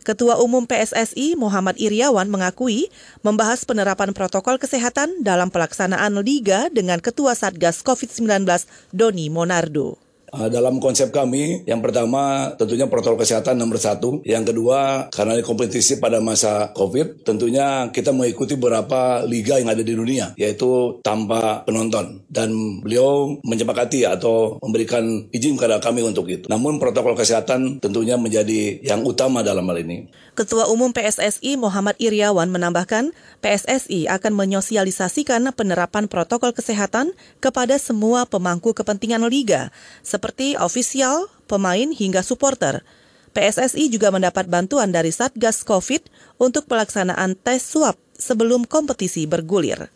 Ketua 0.03 0.43
Umum 0.43 0.67
PSSI 0.67 1.39
Muhammad 1.39 1.79
Iriawan 1.79 2.27
mengakui 2.27 2.91
membahas 3.23 3.63
penerapan 3.63 4.11
protokol 4.11 4.59
kesehatan 4.59 5.23
dalam 5.23 5.55
pelaksanaan 5.55 6.19
Liga 6.19 6.67
dengan 6.75 6.99
Ketua 6.99 7.39
Satgas 7.39 7.87
COVID-19 7.87 8.43
Doni 8.91 9.31
Monardo. 9.31 10.04
Uh, 10.35 10.51
dalam 10.51 10.83
konsep 10.83 11.15
kami, 11.15 11.63
yang 11.63 11.79
pertama 11.79 12.51
tentunya 12.59 12.91
protokol 12.91 13.23
kesehatan 13.23 13.55
nomor 13.55 13.79
satu. 13.79 14.19
Yang 14.27 14.51
kedua, 14.51 15.07
karena 15.15 15.39
ini 15.39 15.47
kompetisi 15.47 16.03
pada 16.03 16.19
masa 16.19 16.75
COVID, 16.75 17.23
tentunya 17.23 17.87
kita 17.95 18.11
mengikuti 18.11 18.59
beberapa 18.59 19.23
liga 19.23 19.63
yang 19.63 19.71
ada 19.71 19.87
di 19.87 19.95
dunia, 19.95 20.35
yaitu 20.35 20.99
tanpa 21.07 21.63
penonton. 21.63 22.27
Dan 22.27 22.83
beliau 22.83 23.39
menyepakati 23.47 24.11
atau 24.11 24.59
memberikan 24.59 25.31
izin 25.31 25.55
kepada 25.55 25.79
kami 25.79 26.03
untuk 26.03 26.27
itu. 26.27 26.51
Namun 26.51 26.83
protokol 26.83 27.15
kesehatan 27.15 27.79
tentunya 27.79 28.19
menjadi 28.19 28.83
yang 28.83 29.07
utama 29.07 29.47
dalam 29.47 29.71
hal 29.71 29.79
ini. 29.87 30.11
Ketua 30.35 30.67
Umum 30.67 30.91
PSSI 30.91 31.55
Muhammad 31.55 31.95
Iriawan 32.03 32.51
menambahkan, 32.51 33.15
PSSI 33.39 34.11
akan 34.11 34.35
menyosialisasikan 34.35 35.47
penerapan 35.55 36.11
protokol 36.11 36.51
kesehatan 36.51 37.15
kepada 37.39 37.79
semua 37.79 38.27
pemangku 38.27 38.75
kepentingan 38.75 39.23
liga, 39.31 39.71
ofisial, 40.61 41.29
pemain 41.45 41.93
hingga 41.93 42.25
supporter. 42.25 42.81
PSSI 43.35 43.91
juga 43.91 44.15
mendapat 44.15 44.47
bantuan 44.47 44.95
dari 44.95 45.11
Satgas 45.11 45.67
COVID 45.67 46.07
untuk 46.39 46.71
pelaksanaan 46.71 47.35
tes 47.35 47.67
swab 47.67 47.99
sebelum 48.15 48.65
kompetisi 48.65 49.27
bergulir. 49.27 49.91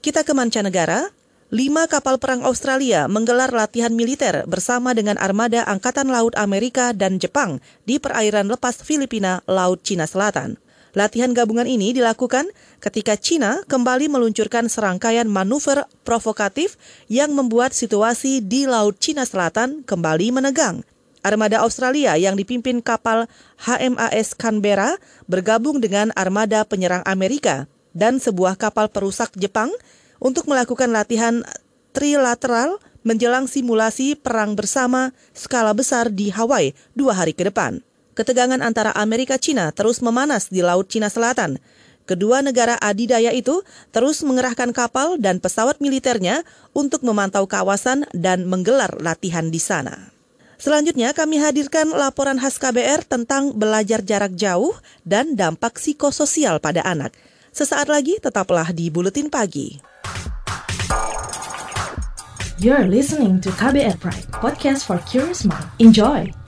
Kita 0.00 0.22
ke 0.22 0.32
mancanegara, 0.32 1.10
lima 1.50 1.84
kapal 1.90 2.16
perang 2.16 2.46
Australia 2.46 3.10
menggelar 3.10 3.50
latihan 3.50 3.92
militer 3.92 4.46
bersama 4.48 4.94
dengan 4.94 5.18
armada 5.20 5.66
Angkatan 5.66 6.08
Laut 6.08 6.32
Amerika 6.38 6.94
dan 6.94 7.18
Jepang 7.18 7.58
di 7.82 7.98
perairan 7.98 8.46
lepas 8.46 8.80
Filipina, 8.80 9.42
Laut 9.50 9.82
Cina 9.82 10.06
Selatan. 10.08 10.63
Latihan 10.94 11.34
gabungan 11.34 11.66
ini 11.66 11.90
dilakukan 11.90 12.46
ketika 12.78 13.18
Cina 13.18 13.66
kembali 13.66 14.06
meluncurkan 14.06 14.70
serangkaian 14.70 15.26
manuver 15.26 15.90
provokatif 16.06 16.78
yang 17.10 17.34
membuat 17.34 17.74
situasi 17.74 18.38
di 18.38 18.70
Laut 18.70 18.94
Cina 19.02 19.26
Selatan 19.26 19.82
kembali 19.82 20.30
menegang. 20.30 20.86
Armada 21.26 21.66
Australia 21.66 22.14
yang 22.14 22.38
dipimpin 22.38 22.78
kapal 22.78 23.26
HMAS 23.66 24.38
Canberra 24.38 24.94
bergabung 25.26 25.82
dengan 25.82 26.14
armada 26.14 26.62
penyerang 26.62 27.02
Amerika 27.10 27.66
dan 27.90 28.22
sebuah 28.22 28.54
kapal 28.54 28.86
perusak 28.86 29.34
Jepang 29.34 29.74
untuk 30.22 30.46
melakukan 30.46 30.94
latihan 30.94 31.42
trilateral 31.90 32.78
menjelang 33.02 33.50
simulasi 33.50 34.14
perang 34.14 34.54
bersama 34.54 35.10
skala 35.34 35.74
besar 35.74 36.06
di 36.06 36.30
Hawaii 36.30 36.70
dua 36.94 37.18
hari 37.18 37.34
ke 37.34 37.50
depan. 37.50 37.82
Ketegangan 38.14 38.62
antara 38.62 38.94
Amerika 38.94 39.34
Cina 39.42 39.74
terus 39.74 39.98
memanas 39.98 40.46
di 40.46 40.62
Laut 40.62 40.86
Cina 40.86 41.10
Selatan. 41.10 41.58
Kedua 42.06 42.46
negara 42.46 42.78
adidaya 42.78 43.34
itu 43.34 43.66
terus 43.90 44.22
mengerahkan 44.22 44.70
kapal 44.70 45.18
dan 45.18 45.42
pesawat 45.42 45.82
militernya 45.82 46.46
untuk 46.70 47.02
memantau 47.02 47.50
kawasan 47.50 48.06
dan 48.14 48.46
menggelar 48.46 48.94
latihan 49.02 49.50
di 49.50 49.58
sana. 49.58 50.14
Selanjutnya 50.62 51.10
kami 51.10 51.42
hadirkan 51.42 51.90
laporan 51.90 52.38
khas 52.38 52.62
KBR 52.62 53.02
tentang 53.02 53.50
belajar 53.50 53.98
jarak 54.00 54.38
jauh 54.38 54.72
dan 55.02 55.34
dampak 55.34 55.82
psikososial 55.82 56.62
pada 56.62 56.86
anak. 56.86 57.10
Sesaat 57.50 57.90
lagi 57.90 58.22
tetaplah 58.22 58.70
di 58.70 58.94
Buletin 58.94 59.26
Pagi. 59.26 59.82
You're 62.62 62.86
listening 62.86 63.42
to 63.42 63.50
KBR 63.50 63.98
Pride, 63.98 64.30
podcast 64.38 64.86
for 64.86 65.02
curious 65.10 65.42
mind. 65.42 65.66
Enjoy! 65.82 66.43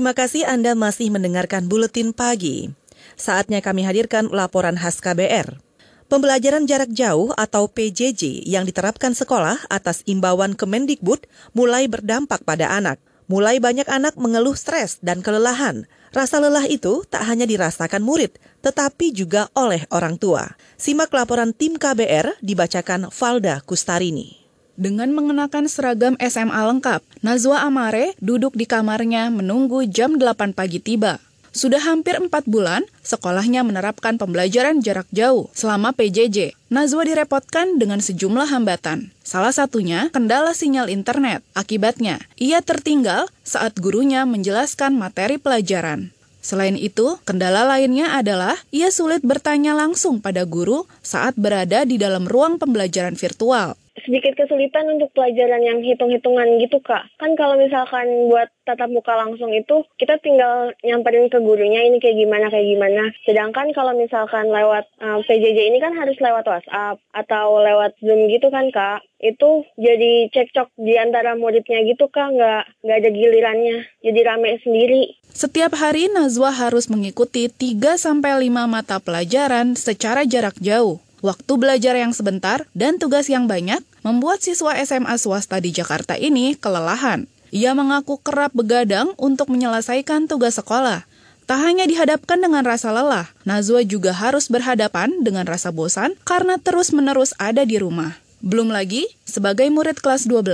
Terima 0.00 0.16
kasih 0.16 0.48
Anda 0.48 0.72
masih 0.72 1.12
mendengarkan 1.12 1.68
Buletin 1.68 2.16
Pagi. 2.16 2.72
Saatnya 3.20 3.60
kami 3.60 3.84
hadirkan 3.84 4.32
laporan 4.32 4.80
khas 4.80 4.96
KBR. 4.96 5.60
Pembelajaran 6.08 6.64
jarak 6.64 6.88
jauh 6.88 7.36
atau 7.36 7.68
PJJ 7.68 8.48
yang 8.48 8.64
diterapkan 8.64 9.12
sekolah 9.12 9.60
atas 9.68 10.00
imbauan 10.08 10.56
Kemendikbud 10.56 11.28
mulai 11.52 11.84
berdampak 11.84 12.48
pada 12.48 12.72
anak. 12.72 12.96
Mulai 13.28 13.60
banyak 13.60 13.84
anak 13.92 14.16
mengeluh 14.16 14.56
stres 14.56 14.96
dan 15.04 15.20
kelelahan. 15.20 15.84
Rasa 16.16 16.40
lelah 16.40 16.64
itu 16.64 17.04
tak 17.04 17.28
hanya 17.28 17.44
dirasakan 17.44 18.00
murid, 18.00 18.40
tetapi 18.64 19.12
juga 19.12 19.52
oleh 19.52 19.84
orang 19.92 20.16
tua. 20.16 20.48
Simak 20.80 21.12
laporan 21.12 21.52
tim 21.52 21.76
KBR 21.76 22.40
dibacakan 22.40 23.12
Valda 23.12 23.60
Kustarini. 23.68 24.39
Dengan 24.80 25.12
mengenakan 25.12 25.68
seragam 25.68 26.16
SMA 26.16 26.56
lengkap, 26.56 27.04
Nazwa 27.20 27.68
Amare 27.68 28.16
duduk 28.16 28.56
di 28.56 28.64
kamarnya 28.64 29.28
menunggu 29.28 29.84
jam 29.84 30.16
8 30.16 30.56
pagi 30.56 30.80
tiba. 30.80 31.20
Sudah 31.52 31.84
hampir 31.84 32.16
empat 32.16 32.48
bulan, 32.48 32.88
sekolahnya 33.04 33.60
menerapkan 33.60 34.16
pembelajaran 34.16 34.80
jarak 34.80 35.04
jauh 35.12 35.52
selama 35.52 35.92
PJJ. 35.92 36.56
Nazwa 36.72 37.04
direpotkan 37.04 37.76
dengan 37.76 38.00
sejumlah 38.00 38.48
hambatan. 38.48 39.12
Salah 39.20 39.52
satunya 39.52 40.08
kendala 40.16 40.56
sinyal 40.56 40.88
internet. 40.88 41.44
Akibatnya, 41.52 42.16
ia 42.40 42.64
tertinggal 42.64 43.28
saat 43.44 43.76
gurunya 43.76 44.24
menjelaskan 44.24 44.96
materi 44.96 45.36
pelajaran. 45.36 46.08
Selain 46.40 46.80
itu, 46.80 47.20
kendala 47.28 47.68
lainnya 47.68 48.16
adalah 48.16 48.56
ia 48.72 48.88
sulit 48.88 49.20
bertanya 49.20 49.76
langsung 49.76 50.24
pada 50.24 50.48
guru 50.48 50.88
saat 51.04 51.36
berada 51.36 51.84
di 51.84 52.00
dalam 52.00 52.24
ruang 52.24 52.56
pembelajaran 52.56 53.12
virtual 53.12 53.76
sedikit 54.04 54.36
kesulitan 54.36 54.88
untuk 54.90 55.12
pelajaran 55.12 55.62
yang 55.62 55.78
hitung-hitungan 55.84 56.60
gitu 56.62 56.78
kak. 56.80 57.08
Kan 57.20 57.34
kalau 57.34 57.58
misalkan 57.60 58.28
buat 58.30 58.48
tatap 58.64 58.90
muka 58.92 59.16
langsung 59.18 59.50
itu 59.50 59.82
kita 59.98 60.22
tinggal 60.22 60.70
nyamperin 60.86 61.26
ke 61.26 61.42
gurunya 61.42 61.82
ini 61.86 61.98
kayak 61.98 62.18
gimana 62.18 62.46
kayak 62.48 62.68
gimana. 62.70 63.02
Sedangkan 63.26 63.74
kalau 63.74 63.92
misalkan 63.98 64.48
lewat 64.48 64.86
uh, 65.02 65.18
eh, 65.18 65.26
PJJ 65.26 65.58
ini 65.74 65.78
kan 65.82 65.96
harus 65.98 66.16
lewat 66.22 66.46
WhatsApp 66.46 67.02
atau 67.10 67.58
lewat 67.58 67.98
Zoom 67.98 68.30
gitu 68.30 68.48
kan 68.48 68.70
kak. 68.70 69.02
Itu 69.20 69.68
jadi 69.76 70.32
cekcok 70.32 70.72
di 70.80 70.96
antara 70.96 71.36
muridnya 71.36 71.84
gitu 71.84 72.08
kak, 72.08 72.32
nggak 72.32 72.62
nggak 72.86 72.98
ada 73.04 73.10
gilirannya. 73.10 73.78
Jadi 74.00 74.20
rame 74.24 74.56
sendiri. 74.62 75.02
Setiap 75.30 75.76
hari 75.78 76.10
Nazwa 76.10 76.50
harus 76.50 76.90
mengikuti 76.90 77.46
3 77.46 78.00
sampai 78.00 78.50
5 78.50 78.66
mata 78.66 78.98
pelajaran 78.98 79.78
secara 79.78 80.26
jarak 80.26 80.58
jauh. 80.58 80.98
Waktu 81.20 81.52
belajar 81.60 81.94
yang 82.00 82.16
sebentar 82.16 82.64
dan 82.72 82.96
tugas 82.96 83.28
yang 83.28 83.44
banyak 83.44 83.84
membuat 84.00 84.40
siswa 84.40 84.72
SMA 84.80 85.20
swasta 85.20 85.60
di 85.60 85.68
Jakarta 85.68 86.16
ini 86.16 86.56
kelelahan. 86.56 87.28
Ia 87.52 87.76
mengaku 87.76 88.16
kerap 88.22 88.56
begadang 88.56 89.12
untuk 89.20 89.52
menyelesaikan 89.52 90.30
tugas 90.30 90.56
sekolah. 90.56 91.04
Tak 91.50 91.60
hanya 91.66 91.82
dihadapkan 91.84 92.38
dengan 92.38 92.62
rasa 92.62 92.94
lelah, 92.94 93.26
Nazwa 93.42 93.82
juga 93.82 94.14
harus 94.14 94.46
berhadapan 94.46 95.10
dengan 95.26 95.42
rasa 95.50 95.74
bosan 95.74 96.14
karena 96.22 96.62
terus-menerus 96.62 97.34
ada 97.42 97.66
di 97.66 97.74
rumah. 97.74 98.14
Belum 98.38 98.70
lagi, 98.70 99.04
sebagai 99.26 99.66
murid 99.68 99.98
kelas 99.98 100.30
12, 100.30 100.46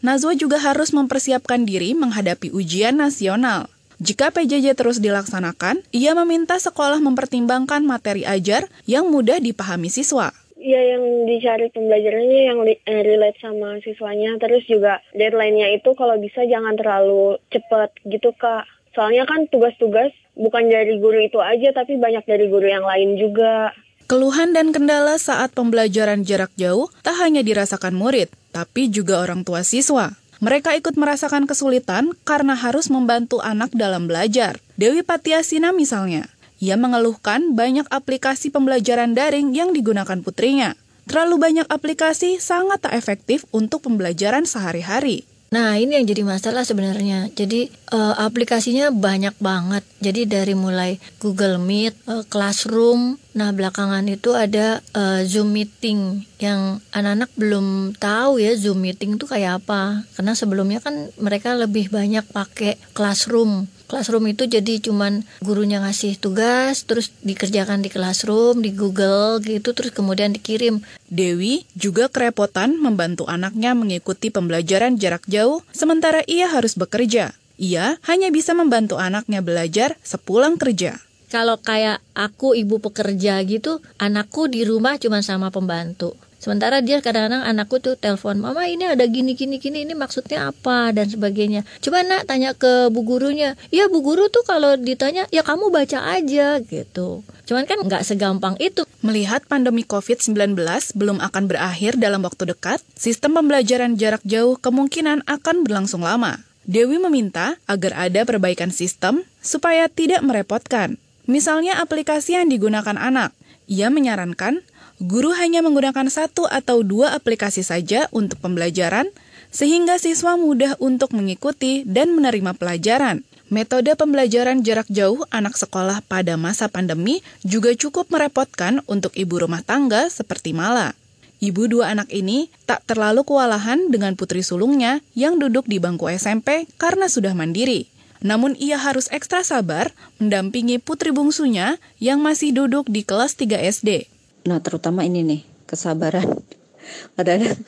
Nazwa 0.00 0.32
juga 0.38 0.62
harus 0.62 0.94
mempersiapkan 0.94 1.66
diri 1.66 1.92
menghadapi 1.92 2.54
ujian 2.54 3.02
nasional. 3.02 3.66
Jika 4.02 4.34
PJJ 4.34 4.74
terus 4.74 4.98
dilaksanakan, 4.98 5.86
ia 5.94 6.14
meminta 6.18 6.58
sekolah 6.58 6.98
mempertimbangkan 6.98 7.86
materi 7.86 8.26
ajar 8.26 8.66
yang 8.90 9.06
mudah 9.10 9.38
dipahami 9.38 9.86
siswa. 9.86 10.34
Ya 10.58 10.80
yang 10.80 11.28
dicari 11.28 11.68
pembelajarannya 11.70 12.40
yang 12.48 12.58
relate 13.04 13.38
sama 13.38 13.78
siswanya. 13.84 14.40
Terus 14.40 14.64
juga 14.64 15.04
deadline-nya 15.12 15.76
itu 15.76 15.92
kalau 15.92 16.16
bisa 16.16 16.42
jangan 16.48 16.74
terlalu 16.74 17.36
cepat 17.52 17.92
gitu 18.08 18.32
kak. 18.34 18.64
Soalnya 18.96 19.28
kan 19.28 19.44
tugas-tugas 19.50 20.14
bukan 20.34 20.70
dari 20.70 20.98
guru 20.98 21.20
itu 21.20 21.38
aja 21.38 21.70
tapi 21.74 21.98
banyak 22.00 22.24
dari 22.26 22.46
guru 22.48 22.66
yang 22.66 22.86
lain 22.86 23.20
juga. 23.20 23.76
Keluhan 24.04 24.52
dan 24.52 24.68
kendala 24.68 25.16
saat 25.16 25.56
pembelajaran 25.56 26.28
jarak 26.28 26.52
jauh 26.60 26.92
tak 27.00 27.16
hanya 27.24 27.40
dirasakan 27.40 27.96
murid, 27.96 28.28
tapi 28.52 28.92
juga 28.92 29.24
orang 29.24 29.48
tua 29.48 29.64
siswa. 29.64 30.12
Mereka 30.42 30.74
ikut 30.78 30.98
merasakan 30.98 31.46
kesulitan 31.46 32.14
karena 32.26 32.58
harus 32.58 32.90
membantu 32.90 33.38
anak 33.44 33.70
dalam 33.74 34.10
belajar. 34.10 34.58
Dewi 34.74 35.06
Patiasina 35.06 35.70
misalnya, 35.70 36.30
ia 36.58 36.80
mengeluhkan 36.80 37.52
banyak 37.52 37.84
aplikasi 37.92 38.48
pembelajaran 38.48 39.12
daring 39.12 39.52
yang 39.52 39.76
digunakan 39.76 40.18
putrinya. 40.24 40.74
Terlalu 41.04 41.36
banyak 41.36 41.66
aplikasi 41.68 42.40
sangat 42.40 42.88
tak 42.88 42.96
efektif 42.96 43.44
untuk 43.52 43.84
pembelajaran 43.84 44.48
sehari-hari. 44.48 45.28
Nah, 45.52 45.78
ini 45.78 46.00
yang 46.00 46.06
jadi 46.08 46.26
masalah 46.26 46.66
sebenarnya. 46.66 47.30
Jadi 47.30 47.70
uh, 47.94 48.16
aplikasinya 48.18 48.90
banyak 48.90 49.38
banget. 49.38 49.86
Jadi 50.02 50.26
dari 50.26 50.54
mulai 50.58 50.98
Google 51.22 51.62
Meet, 51.62 51.94
uh, 52.10 52.26
Classroom, 52.26 53.22
nah 53.34 53.54
belakangan 53.54 54.02
itu 54.10 54.34
ada 54.34 54.82
uh, 54.98 55.22
Zoom 55.22 55.54
meeting 55.54 56.26
yang 56.42 56.82
anak-anak 56.90 57.30
belum 57.38 57.94
tahu 57.98 58.42
ya 58.42 58.58
Zoom 58.58 58.82
meeting 58.82 59.14
itu 59.14 59.30
kayak 59.30 59.62
apa. 59.62 60.02
Karena 60.18 60.34
sebelumnya 60.34 60.82
kan 60.82 61.14
mereka 61.22 61.54
lebih 61.54 61.86
banyak 61.86 62.26
pakai 62.34 62.80
Classroom 62.90 63.70
classroom 63.86 64.26
itu 64.30 64.48
jadi 64.48 64.80
cuman 64.80 65.22
gurunya 65.44 65.80
ngasih 65.84 66.16
tugas 66.18 66.84
terus 66.88 67.12
dikerjakan 67.22 67.84
di 67.84 67.90
classroom 67.92 68.64
di 68.64 68.72
Google 68.72 69.38
gitu 69.44 69.76
terus 69.76 69.92
kemudian 69.92 70.32
dikirim. 70.32 70.80
Dewi 71.08 71.68
juga 71.78 72.10
kerepotan 72.10 72.80
membantu 72.80 73.28
anaknya 73.28 73.76
mengikuti 73.76 74.32
pembelajaran 74.32 74.96
jarak 74.98 75.22
jauh 75.30 75.62
sementara 75.70 76.24
ia 76.26 76.50
harus 76.50 76.74
bekerja. 76.74 77.36
Ia 77.54 78.02
hanya 78.10 78.34
bisa 78.34 78.50
membantu 78.50 78.98
anaknya 78.98 79.38
belajar 79.38 79.94
sepulang 80.02 80.58
kerja. 80.58 80.98
Kalau 81.30 81.58
kayak 81.58 81.98
aku 82.14 82.54
ibu 82.54 82.78
pekerja 82.78 83.42
gitu 83.46 83.82
anakku 83.98 84.46
di 84.46 84.62
rumah 84.62 84.98
cuma 85.02 85.18
sama 85.22 85.50
pembantu 85.50 86.14
Sementara 86.44 86.84
dia 86.84 87.00
kadang-kadang 87.00 87.40
anakku 87.40 87.80
tuh 87.80 87.96
telepon, 87.96 88.36
"Mama, 88.36 88.68
ini 88.68 88.84
ada 88.84 89.08
gini 89.08 89.32
gini 89.32 89.56
gini, 89.56 89.88
ini 89.88 89.96
maksudnya 89.96 90.52
apa?" 90.52 90.92
dan 90.92 91.08
sebagainya. 91.08 91.64
Coba 91.80 92.04
nak 92.04 92.28
tanya 92.28 92.52
ke 92.52 92.92
bu 92.92 93.00
gurunya. 93.00 93.56
Ya 93.72 93.88
bu 93.88 94.04
guru 94.04 94.28
tuh 94.28 94.44
kalau 94.44 94.76
ditanya, 94.76 95.24
"Ya 95.32 95.40
kamu 95.40 95.72
baca 95.72 96.04
aja." 96.04 96.60
gitu. 96.60 97.24
Cuman 97.48 97.64
kan 97.64 97.80
nggak 97.80 98.04
segampang 98.04 98.60
itu. 98.60 98.84
Melihat 99.00 99.48
pandemi 99.48 99.88
COVID-19 99.88 100.52
belum 100.92 101.16
akan 101.24 101.48
berakhir 101.48 101.96
dalam 101.96 102.20
waktu 102.20 102.52
dekat, 102.52 102.84
sistem 102.92 103.40
pembelajaran 103.40 103.96
jarak 103.96 104.20
jauh 104.28 104.60
kemungkinan 104.60 105.24
akan 105.24 105.64
berlangsung 105.64 106.04
lama. 106.04 106.44
Dewi 106.68 107.00
meminta 107.00 107.56
agar 107.64 108.08
ada 108.08 108.20
perbaikan 108.28 108.68
sistem 108.68 109.24
supaya 109.40 109.88
tidak 109.88 110.20
merepotkan. 110.20 111.00
Misalnya 111.24 111.80
aplikasi 111.80 112.36
yang 112.36 112.52
digunakan 112.52 113.00
anak. 113.00 113.32
Ia 113.64 113.88
menyarankan 113.88 114.60
guru 115.04 115.36
hanya 115.36 115.60
menggunakan 115.60 116.08
satu 116.08 116.48
atau 116.48 116.80
dua 116.80 117.12
aplikasi 117.12 117.60
saja 117.60 118.08
untuk 118.08 118.40
pembelajaran, 118.40 119.12
sehingga 119.52 120.00
siswa 120.00 120.40
mudah 120.40 120.80
untuk 120.80 121.12
mengikuti 121.12 121.84
dan 121.84 122.16
menerima 122.16 122.56
pelajaran. 122.56 123.20
Metode 123.52 123.92
pembelajaran 123.92 124.64
jarak 124.64 124.88
jauh 124.88 125.28
anak 125.28 125.54
sekolah 125.60 126.00
pada 126.08 126.40
masa 126.40 126.66
pandemi 126.72 127.20
juga 127.44 127.76
cukup 127.76 128.08
merepotkan 128.08 128.80
untuk 128.88 129.12
ibu 129.14 129.36
rumah 129.36 129.60
tangga 129.60 130.08
seperti 130.08 130.56
Mala. 130.56 130.96
Ibu 131.44 131.68
dua 131.68 131.92
anak 131.92 132.08
ini 132.08 132.48
tak 132.64 132.88
terlalu 132.88 133.20
kewalahan 133.20 133.92
dengan 133.92 134.16
putri 134.16 134.40
sulungnya 134.40 135.04
yang 135.12 135.36
duduk 135.36 135.68
di 135.68 135.76
bangku 135.76 136.08
SMP 136.08 136.64
karena 136.80 137.04
sudah 137.04 137.36
mandiri. 137.36 137.92
Namun 138.24 138.56
ia 138.56 138.80
harus 138.80 139.12
ekstra 139.12 139.44
sabar 139.44 139.92
mendampingi 140.16 140.80
putri 140.80 141.12
bungsunya 141.12 141.76
yang 142.00 142.24
masih 142.24 142.56
duduk 142.56 142.88
di 142.88 143.04
kelas 143.04 143.36
3 143.36 143.60
SD. 143.60 144.13
Nah, 144.44 144.60
terutama 144.60 145.08
ini 145.08 145.24
nih, 145.24 145.40
kesabaran. 145.64 146.28
Kadang-kadang 147.16 147.64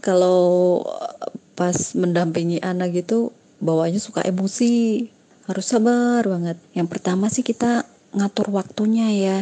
kalau 0.00 0.80
pas 1.52 1.76
mendampingi 1.92 2.64
anak 2.64 2.96
gitu 2.96 3.36
bawanya 3.60 4.00
suka 4.00 4.24
emosi. 4.24 5.04
Harus 5.44 5.68
sabar 5.68 6.24
banget. 6.24 6.56
Yang 6.72 6.88
pertama 6.92 7.28
sih 7.32 7.44
kita 7.44 7.84
ngatur 8.16 8.48
waktunya 8.52 9.08
ya. 9.12 9.38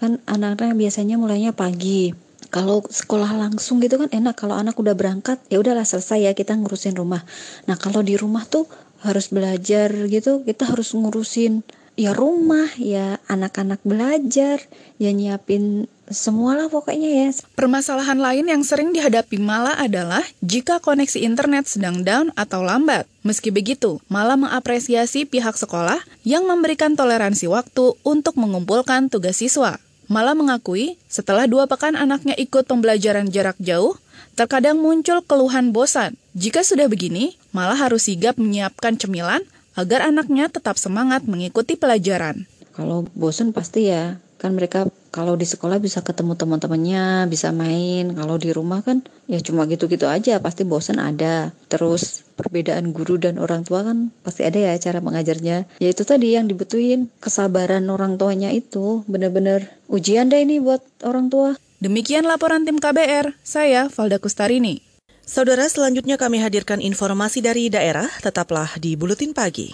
Kan 0.00 0.24
anak-anak 0.24 0.76
biasanya 0.76 1.20
mulainya 1.20 1.52
pagi. 1.52 2.16
Kalau 2.48 2.82
sekolah 2.82 3.36
langsung 3.36 3.78
gitu 3.84 4.00
kan 4.00 4.10
enak 4.10 4.34
kalau 4.34 4.58
anak 4.58 4.74
udah 4.74 4.96
berangkat 4.96 5.38
ya 5.52 5.62
udahlah 5.62 5.86
selesai 5.86 6.28
ya 6.28 6.32
kita 6.32 6.56
ngurusin 6.56 6.96
rumah. 6.96 7.22
Nah, 7.68 7.76
kalau 7.76 8.00
di 8.00 8.16
rumah 8.16 8.42
tuh 8.48 8.64
harus 9.04 9.28
belajar 9.32 9.92
gitu, 10.08 10.44
kita 10.44 10.68
harus 10.68 10.92
ngurusin 10.92 11.62
ya 11.98 12.16
rumah 12.16 12.70
ya 12.78 13.18
anak-anak 13.26 13.80
belajar 13.82 14.62
ya 14.96 15.10
nyiapin 15.10 15.90
semualah 16.10 16.66
pokoknya 16.66 17.08
ya. 17.08 17.28
Permasalahan 17.54 18.18
lain 18.18 18.50
yang 18.50 18.62
sering 18.66 18.90
dihadapi 18.90 19.38
Mala 19.38 19.78
adalah 19.78 20.26
jika 20.42 20.82
koneksi 20.82 21.22
internet 21.22 21.70
sedang 21.70 22.02
down 22.02 22.34
atau 22.34 22.66
lambat. 22.66 23.06
Meski 23.22 23.54
begitu, 23.54 24.02
Mala 24.10 24.34
mengapresiasi 24.34 25.24
pihak 25.24 25.54
sekolah 25.54 26.02
yang 26.26 26.44
memberikan 26.44 26.98
toleransi 26.98 27.46
waktu 27.46 27.94
untuk 28.02 28.34
mengumpulkan 28.36 29.06
tugas 29.08 29.38
siswa. 29.38 29.78
Mala 30.10 30.34
mengakui 30.34 30.98
setelah 31.06 31.46
dua 31.46 31.70
pekan 31.70 31.94
anaknya 31.94 32.34
ikut 32.34 32.66
pembelajaran 32.66 33.30
jarak 33.30 33.54
jauh, 33.62 33.94
terkadang 34.34 34.82
muncul 34.82 35.22
keluhan 35.22 35.70
bosan. 35.70 36.18
Jika 36.34 36.66
sudah 36.66 36.90
begini, 36.90 37.38
Mala 37.54 37.78
harus 37.78 38.10
sigap 38.10 38.34
menyiapkan 38.34 38.98
cemilan 38.98 39.46
agar 39.78 40.08
anaknya 40.08 40.50
tetap 40.50 40.76
semangat 40.78 41.26
mengikuti 41.26 41.78
pelajaran. 41.78 42.46
Kalau 42.74 43.06
bosan 43.12 43.52
pasti 43.52 43.90
ya, 43.90 44.18
kan 44.40 44.56
mereka 44.56 44.88
Kalau 45.10 45.34
di 45.34 45.42
sekolah 45.42 45.82
bisa 45.82 46.06
ketemu 46.06 46.38
teman-temannya, 46.38 47.26
bisa 47.26 47.50
main. 47.50 48.14
Kalau 48.14 48.38
di 48.38 48.54
rumah 48.54 48.78
kan 48.78 49.02
ya 49.26 49.42
cuma 49.42 49.66
gitu-gitu 49.66 50.06
aja, 50.06 50.38
pasti 50.38 50.62
bosan 50.62 51.02
ada. 51.02 51.50
Terus 51.66 52.22
perbedaan 52.38 52.94
guru 52.94 53.18
dan 53.18 53.42
orang 53.42 53.66
tua 53.66 53.82
kan 53.82 54.14
pasti 54.22 54.46
ada 54.46 54.70
ya 54.70 54.78
cara 54.78 55.02
mengajarnya. 55.02 55.66
Ya 55.82 55.88
itu 55.90 56.06
tadi 56.06 56.38
yang 56.38 56.46
dibutuhin, 56.46 57.10
kesabaran 57.18 57.90
orang 57.90 58.22
tuanya 58.22 58.54
itu 58.54 59.02
benar-benar 59.10 59.66
ujian 59.90 60.30
deh 60.30 60.46
ini 60.46 60.62
buat 60.62 60.86
orang 61.02 61.26
tua. 61.26 61.58
Demikian 61.82 62.22
laporan 62.22 62.62
tim 62.62 62.78
KBR, 62.78 63.34
saya 63.42 63.90
Valda 63.90 64.22
Kustarini. 64.22 64.89
Saudara, 65.30 65.70
selanjutnya 65.70 66.18
kami 66.18 66.42
hadirkan 66.42 66.82
informasi 66.82 67.38
dari 67.38 67.70
daerah, 67.70 68.10
tetaplah 68.18 68.74
di 68.82 68.98
Buletin 68.98 69.30
Pagi. 69.30 69.70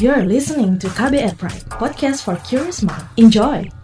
You're 0.00 0.24
listening 0.24 0.80
to 0.80 0.88
KBR 0.88 1.36
Pride, 1.36 1.68
podcast 1.76 2.24
for 2.24 2.40
curious 2.40 2.80
mind. 2.80 3.04
Enjoy! 3.20 3.79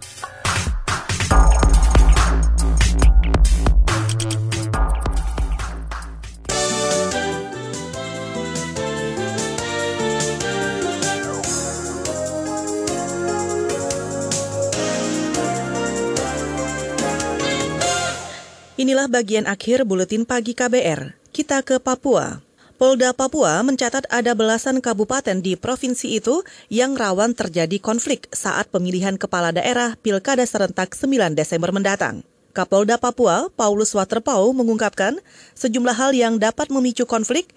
Inilah 19.07 19.23
bagian 19.23 19.47
akhir 19.47 19.87
buletin 19.87 20.27
pagi 20.27 20.51
KBR. 20.51 21.15
Kita 21.31 21.63
ke 21.63 21.79
Papua. 21.79 22.43
Polda 22.75 23.15
Papua 23.15 23.63
mencatat 23.63 24.03
ada 24.11 24.35
belasan 24.35 24.83
kabupaten 24.83 25.39
di 25.39 25.55
provinsi 25.55 26.19
itu 26.19 26.43
yang 26.67 26.91
rawan 26.91 27.31
terjadi 27.31 27.79
konflik 27.79 28.27
saat 28.35 28.67
pemilihan 28.67 29.15
kepala 29.15 29.55
daerah 29.55 29.95
Pilkada 30.03 30.43
serentak 30.43 30.91
9 30.91 31.39
Desember 31.39 31.71
mendatang. 31.71 32.27
Kapolda 32.51 32.99
Papua, 32.99 33.47
Paulus 33.55 33.95
Waterpau, 33.95 34.51
mengungkapkan 34.51 35.23
sejumlah 35.55 35.95
hal 35.95 36.11
yang 36.11 36.35
dapat 36.35 36.67
memicu 36.67 37.07
konflik, 37.07 37.47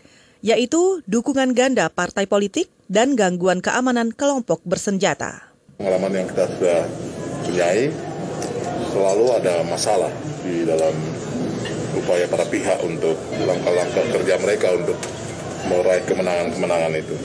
yaitu 0.46 1.02
dukungan 1.10 1.50
ganda 1.50 1.90
partai 1.90 2.30
politik 2.30 2.70
dan 2.86 3.18
gangguan 3.18 3.58
keamanan 3.58 4.14
kelompok 4.14 4.62
bersenjata. 4.62 5.50
Pengalaman 5.82 6.14
yang 6.14 6.26
kita 6.30 6.46
sudah 6.46 6.86
punyai, 7.42 7.90
selalu 8.94 9.26
ada 9.34 9.66
masalah 9.66 10.14
di 10.46 10.62
dalam 10.62 10.94
upaya 11.96 12.26
para 12.30 12.46
pihak 12.46 12.78
untuk 12.82 13.16
langkah-langkah 13.42 14.04
kerja 14.14 14.34
mereka 14.38 14.74
untuk 14.74 14.98
meraih 15.66 16.04
kemenangan-kemenangan 16.06 16.92
itu. 16.96 17.16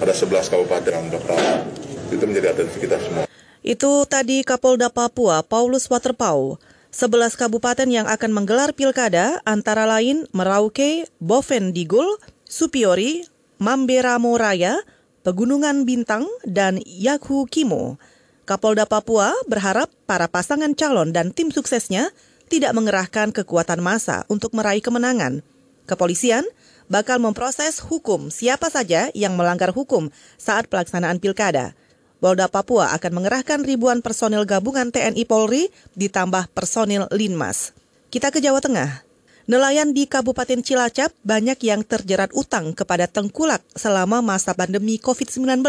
Ada 0.00 0.14
11 0.16 0.52
kabupaten 0.52 0.92
yang 0.92 1.06
berperan. 1.12 1.68
Itu 2.10 2.24
menjadi 2.26 2.56
atensi 2.56 2.78
kita 2.80 2.96
semua. 2.98 3.24
Itu 3.60 4.08
tadi 4.08 4.40
Kapolda 4.40 4.88
Papua, 4.88 5.44
Paulus 5.44 5.86
Waterpau. 5.86 6.56
11 6.90 7.38
kabupaten 7.38 7.86
yang 7.86 8.10
akan 8.10 8.34
menggelar 8.34 8.74
pilkada 8.74 9.38
antara 9.46 9.86
lain 9.86 10.26
Merauke, 10.34 11.06
Boven 11.22 11.70
Digul, 11.70 12.18
Supiori, 12.50 13.22
Mamberamo 13.62 14.34
Raya, 14.34 14.82
Pegunungan 15.22 15.86
Bintang, 15.86 16.26
dan 16.42 16.82
Yakhu 16.82 17.46
Kimo. 17.46 18.00
Kapolda 18.42 18.90
Papua 18.90 19.30
berharap 19.46 19.86
para 20.10 20.26
pasangan 20.26 20.74
calon 20.74 21.14
dan 21.14 21.30
tim 21.30 21.54
suksesnya 21.54 22.10
tidak 22.50 22.74
mengerahkan 22.74 23.30
kekuatan 23.30 23.78
massa 23.78 24.26
untuk 24.26 24.50
meraih 24.52 24.82
kemenangan. 24.82 25.46
Kepolisian 25.86 26.42
bakal 26.90 27.22
memproses 27.22 27.78
hukum 27.78 28.28
siapa 28.34 28.66
saja 28.68 29.14
yang 29.14 29.38
melanggar 29.38 29.70
hukum 29.70 30.10
saat 30.34 30.66
pelaksanaan 30.66 31.22
pilkada. 31.22 31.78
Polda 32.20 32.52
Papua 32.52 32.92
akan 32.92 33.22
mengerahkan 33.22 33.64
ribuan 33.64 34.04
personil 34.04 34.44
gabungan 34.44 34.92
TNI 34.92 35.24
Polri 35.24 35.72
ditambah 35.96 36.52
personil 36.52 37.08
Linmas. 37.14 37.72
Kita 38.12 38.28
ke 38.28 38.44
Jawa 38.44 38.60
Tengah. 38.60 39.08
Nelayan 39.48 39.96
di 39.96 40.04
Kabupaten 40.04 40.60
Cilacap 40.60 41.16
banyak 41.24 41.58
yang 41.64 41.80
terjerat 41.80 42.30
utang 42.36 42.76
kepada 42.76 43.08
tengkulak 43.08 43.64
selama 43.72 44.20
masa 44.20 44.52
pandemi 44.52 45.00
COVID-19. 45.00 45.64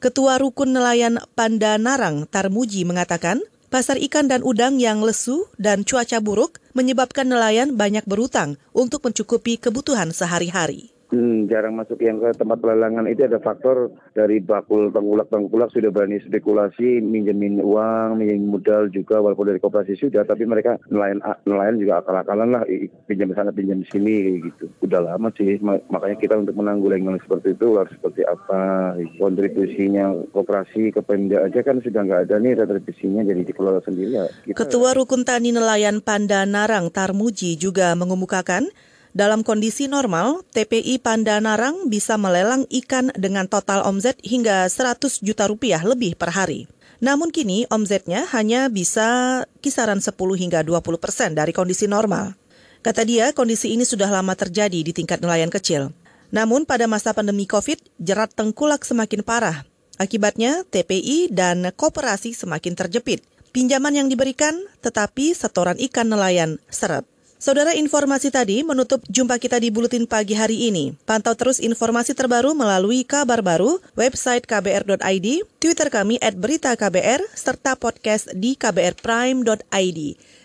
Ketua 0.00 0.40
Rukun 0.40 0.72
Nelayan 0.72 1.20
Pandanarang 1.36 2.24
Tarmuji 2.24 2.88
mengatakan, 2.88 3.44
pasar 3.70 3.96
ikan 4.02 4.26
dan 4.26 4.42
udang 4.42 4.76
yang 4.82 5.00
lesu 5.00 5.46
dan 5.56 5.86
cuaca 5.86 6.18
buruk 6.18 6.58
menyebabkan 6.74 7.30
nelayan 7.30 7.78
banyak 7.78 8.02
berutang 8.04 8.58
untuk 8.74 9.06
mencukupi 9.06 9.56
kebutuhan 9.56 10.10
sehari-hari. 10.10 10.90
Hmm, 11.10 11.50
jarang 11.50 11.74
masuk 11.74 11.98
yang 12.06 12.22
ke 12.22 12.30
tempat 12.38 12.62
pelelangan 12.62 13.10
itu 13.10 13.26
ada 13.26 13.42
faktor 13.42 13.90
dari 14.14 14.38
bakul 14.38 14.94
tengkulak-tengkulak 14.94 15.74
sudah 15.74 15.90
berani 15.90 16.22
spekulasi 16.22 17.02
minjemin 17.02 17.58
uang, 17.58 18.14
minjemin 18.14 18.46
modal 18.46 18.86
juga 18.94 19.18
walaupun 19.18 19.50
dari 19.50 19.58
kooperasi 19.58 19.98
sudah 19.98 20.22
tapi 20.22 20.46
mereka 20.46 20.78
nelayan 20.86 21.18
nelayan 21.42 21.82
juga 21.82 21.98
akal-akalan 21.98 22.54
lah 22.54 22.62
pinjam 23.10 23.34
sana 23.34 23.50
pinjam 23.50 23.82
sini 23.90 24.38
gitu. 24.38 24.70
Udah 24.86 25.02
lama 25.02 25.34
sih 25.34 25.58
makanya 25.90 26.14
kita 26.14 26.38
untuk 26.38 26.54
menanggulangi 26.54 27.18
seperti 27.26 27.58
itu 27.58 27.74
harus 27.74 27.90
seperti 27.90 28.22
apa 28.22 28.94
kontribusinya 29.18 30.14
kooperasi 30.30 30.94
ke 30.94 31.02
Pemda 31.02 31.42
aja 31.42 31.66
kan 31.66 31.82
sudah 31.82 32.06
nggak 32.06 32.30
ada 32.30 32.38
nih 32.38 32.54
retribusinya 32.54 33.26
jadi 33.26 33.42
dikelola 33.42 33.82
sendiri 33.82 34.14
ya. 34.14 34.24
Kita... 34.46 34.62
Ketua 34.62 34.94
Rukun 34.94 35.26
Tani 35.26 35.50
Nelayan 35.50 36.06
Pandanarang 36.06 36.94
Tarmuji 36.94 37.58
juga 37.58 37.98
mengemukakan 37.98 38.70
dalam 39.10 39.42
kondisi 39.42 39.90
normal, 39.90 40.46
TPI 40.54 41.02
Pandanarang 41.02 41.90
bisa 41.90 42.14
melelang 42.14 42.62
ikan 42.70 43.10
dengan 43.18 43.50
total 43.50 43.82
omzet 43.82 44.14
hingga 44.22 44.70
100 44.70 45.18
juta 45.26 45.50
rupiah 45.50 45.82
lebih 45.82 46.14
per 46.14 46.30
hari. 46.30 46.70
Namun 47.02 47.34
kini 47.34 47.66
omzetnya 47.72 48.28
hanya 48.30 48.70
bisa 48.70 49.42
kisaran 49.58 49.98
10 49.98 50.14
hingga 50.14 50.62
20 50.62 51.02
persen 51.02 51.34
dari 51.34 51.50
kondisi 51.50 51.90
normal. 51.90 52.38
Kata 52.86 53.02
dia, 53.02 53.34
kondisi 53.34 53.74
ini 53.74 53.82
sudah 53.82 54.06
lama 54.06 54.32
terjadi 54.38 54.78
di 54.78 54.92
tingkat 54.94 55.18
nelayan 55.18 55.50
kecil. 55.50 55.90
Namun 56.30 56.62
pada 56.62 56.86
masa 56.86 57.10
pandemi 57.10 57.50
COVID, 57.50 57.98
jerat 57.98 58.30
tengkulak 58.38 58.86
semakin 58.86 59.26
parah. 59.26 59.66
Akibatnya, 59.98 60.62
TPI 60.70 61.34
dan 61.34 61.74
kooperasi 61.74 62.32
semakin 62.32 62.78
terjepit. 62.78 63.26
Pinjaman 63.50 63.98
yang 63.98 64.06
diberikan, 64.06 64.54
tetapi 64.78 65.34
setoran 65.34 65.76
ikan 65.90 66.06
nelayan 66.06 66.62
seret. 66.70 67.09
Saudara 67.40 67.72
informasi 67.72 68.28
tadi 68.28 68.60
menutup 68.60 69.00
jumpa 69.08 69.40
kita 69.40 69.56
di 69.56 69.72
Buletin 69.72 70.04
Pagi 70.04 70.36
hari 70.36 70.68
ini. 70.68 70.92
Pantau 71.08 71.32
terus 71.32 71.56
informasi 71.56 72.12
terbaru 72.12 72.52
melalui 72.52 73.00
kabar 73.00 73.40
baru, 73.40 73.80
website 73.96 74.44
kbr.id, 74.44 75.26
Twitter 75.56 75.88
kami 75.88 76.20
at 76.20 76.36
berita 76.36 76.76
KBR, 76.76 77.24
serta 77.32 77.80
podcast 77.80 78.28
di 78.36 78.60
kbrprime.id. 78.60 80.00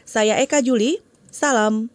Saya 0.08 0.40
Eka 0.40 0.64
Juli, 0.64 1.04
salam. 1.36 1.92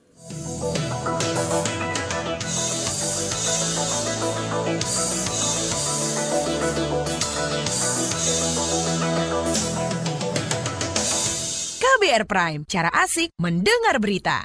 KBR 11.81 12.29
Prime, 12.29 12.61
cara 12.69 12.93
asik 13.01 13.33
mendengar 13.41 13.97
berita. 13.97 14.45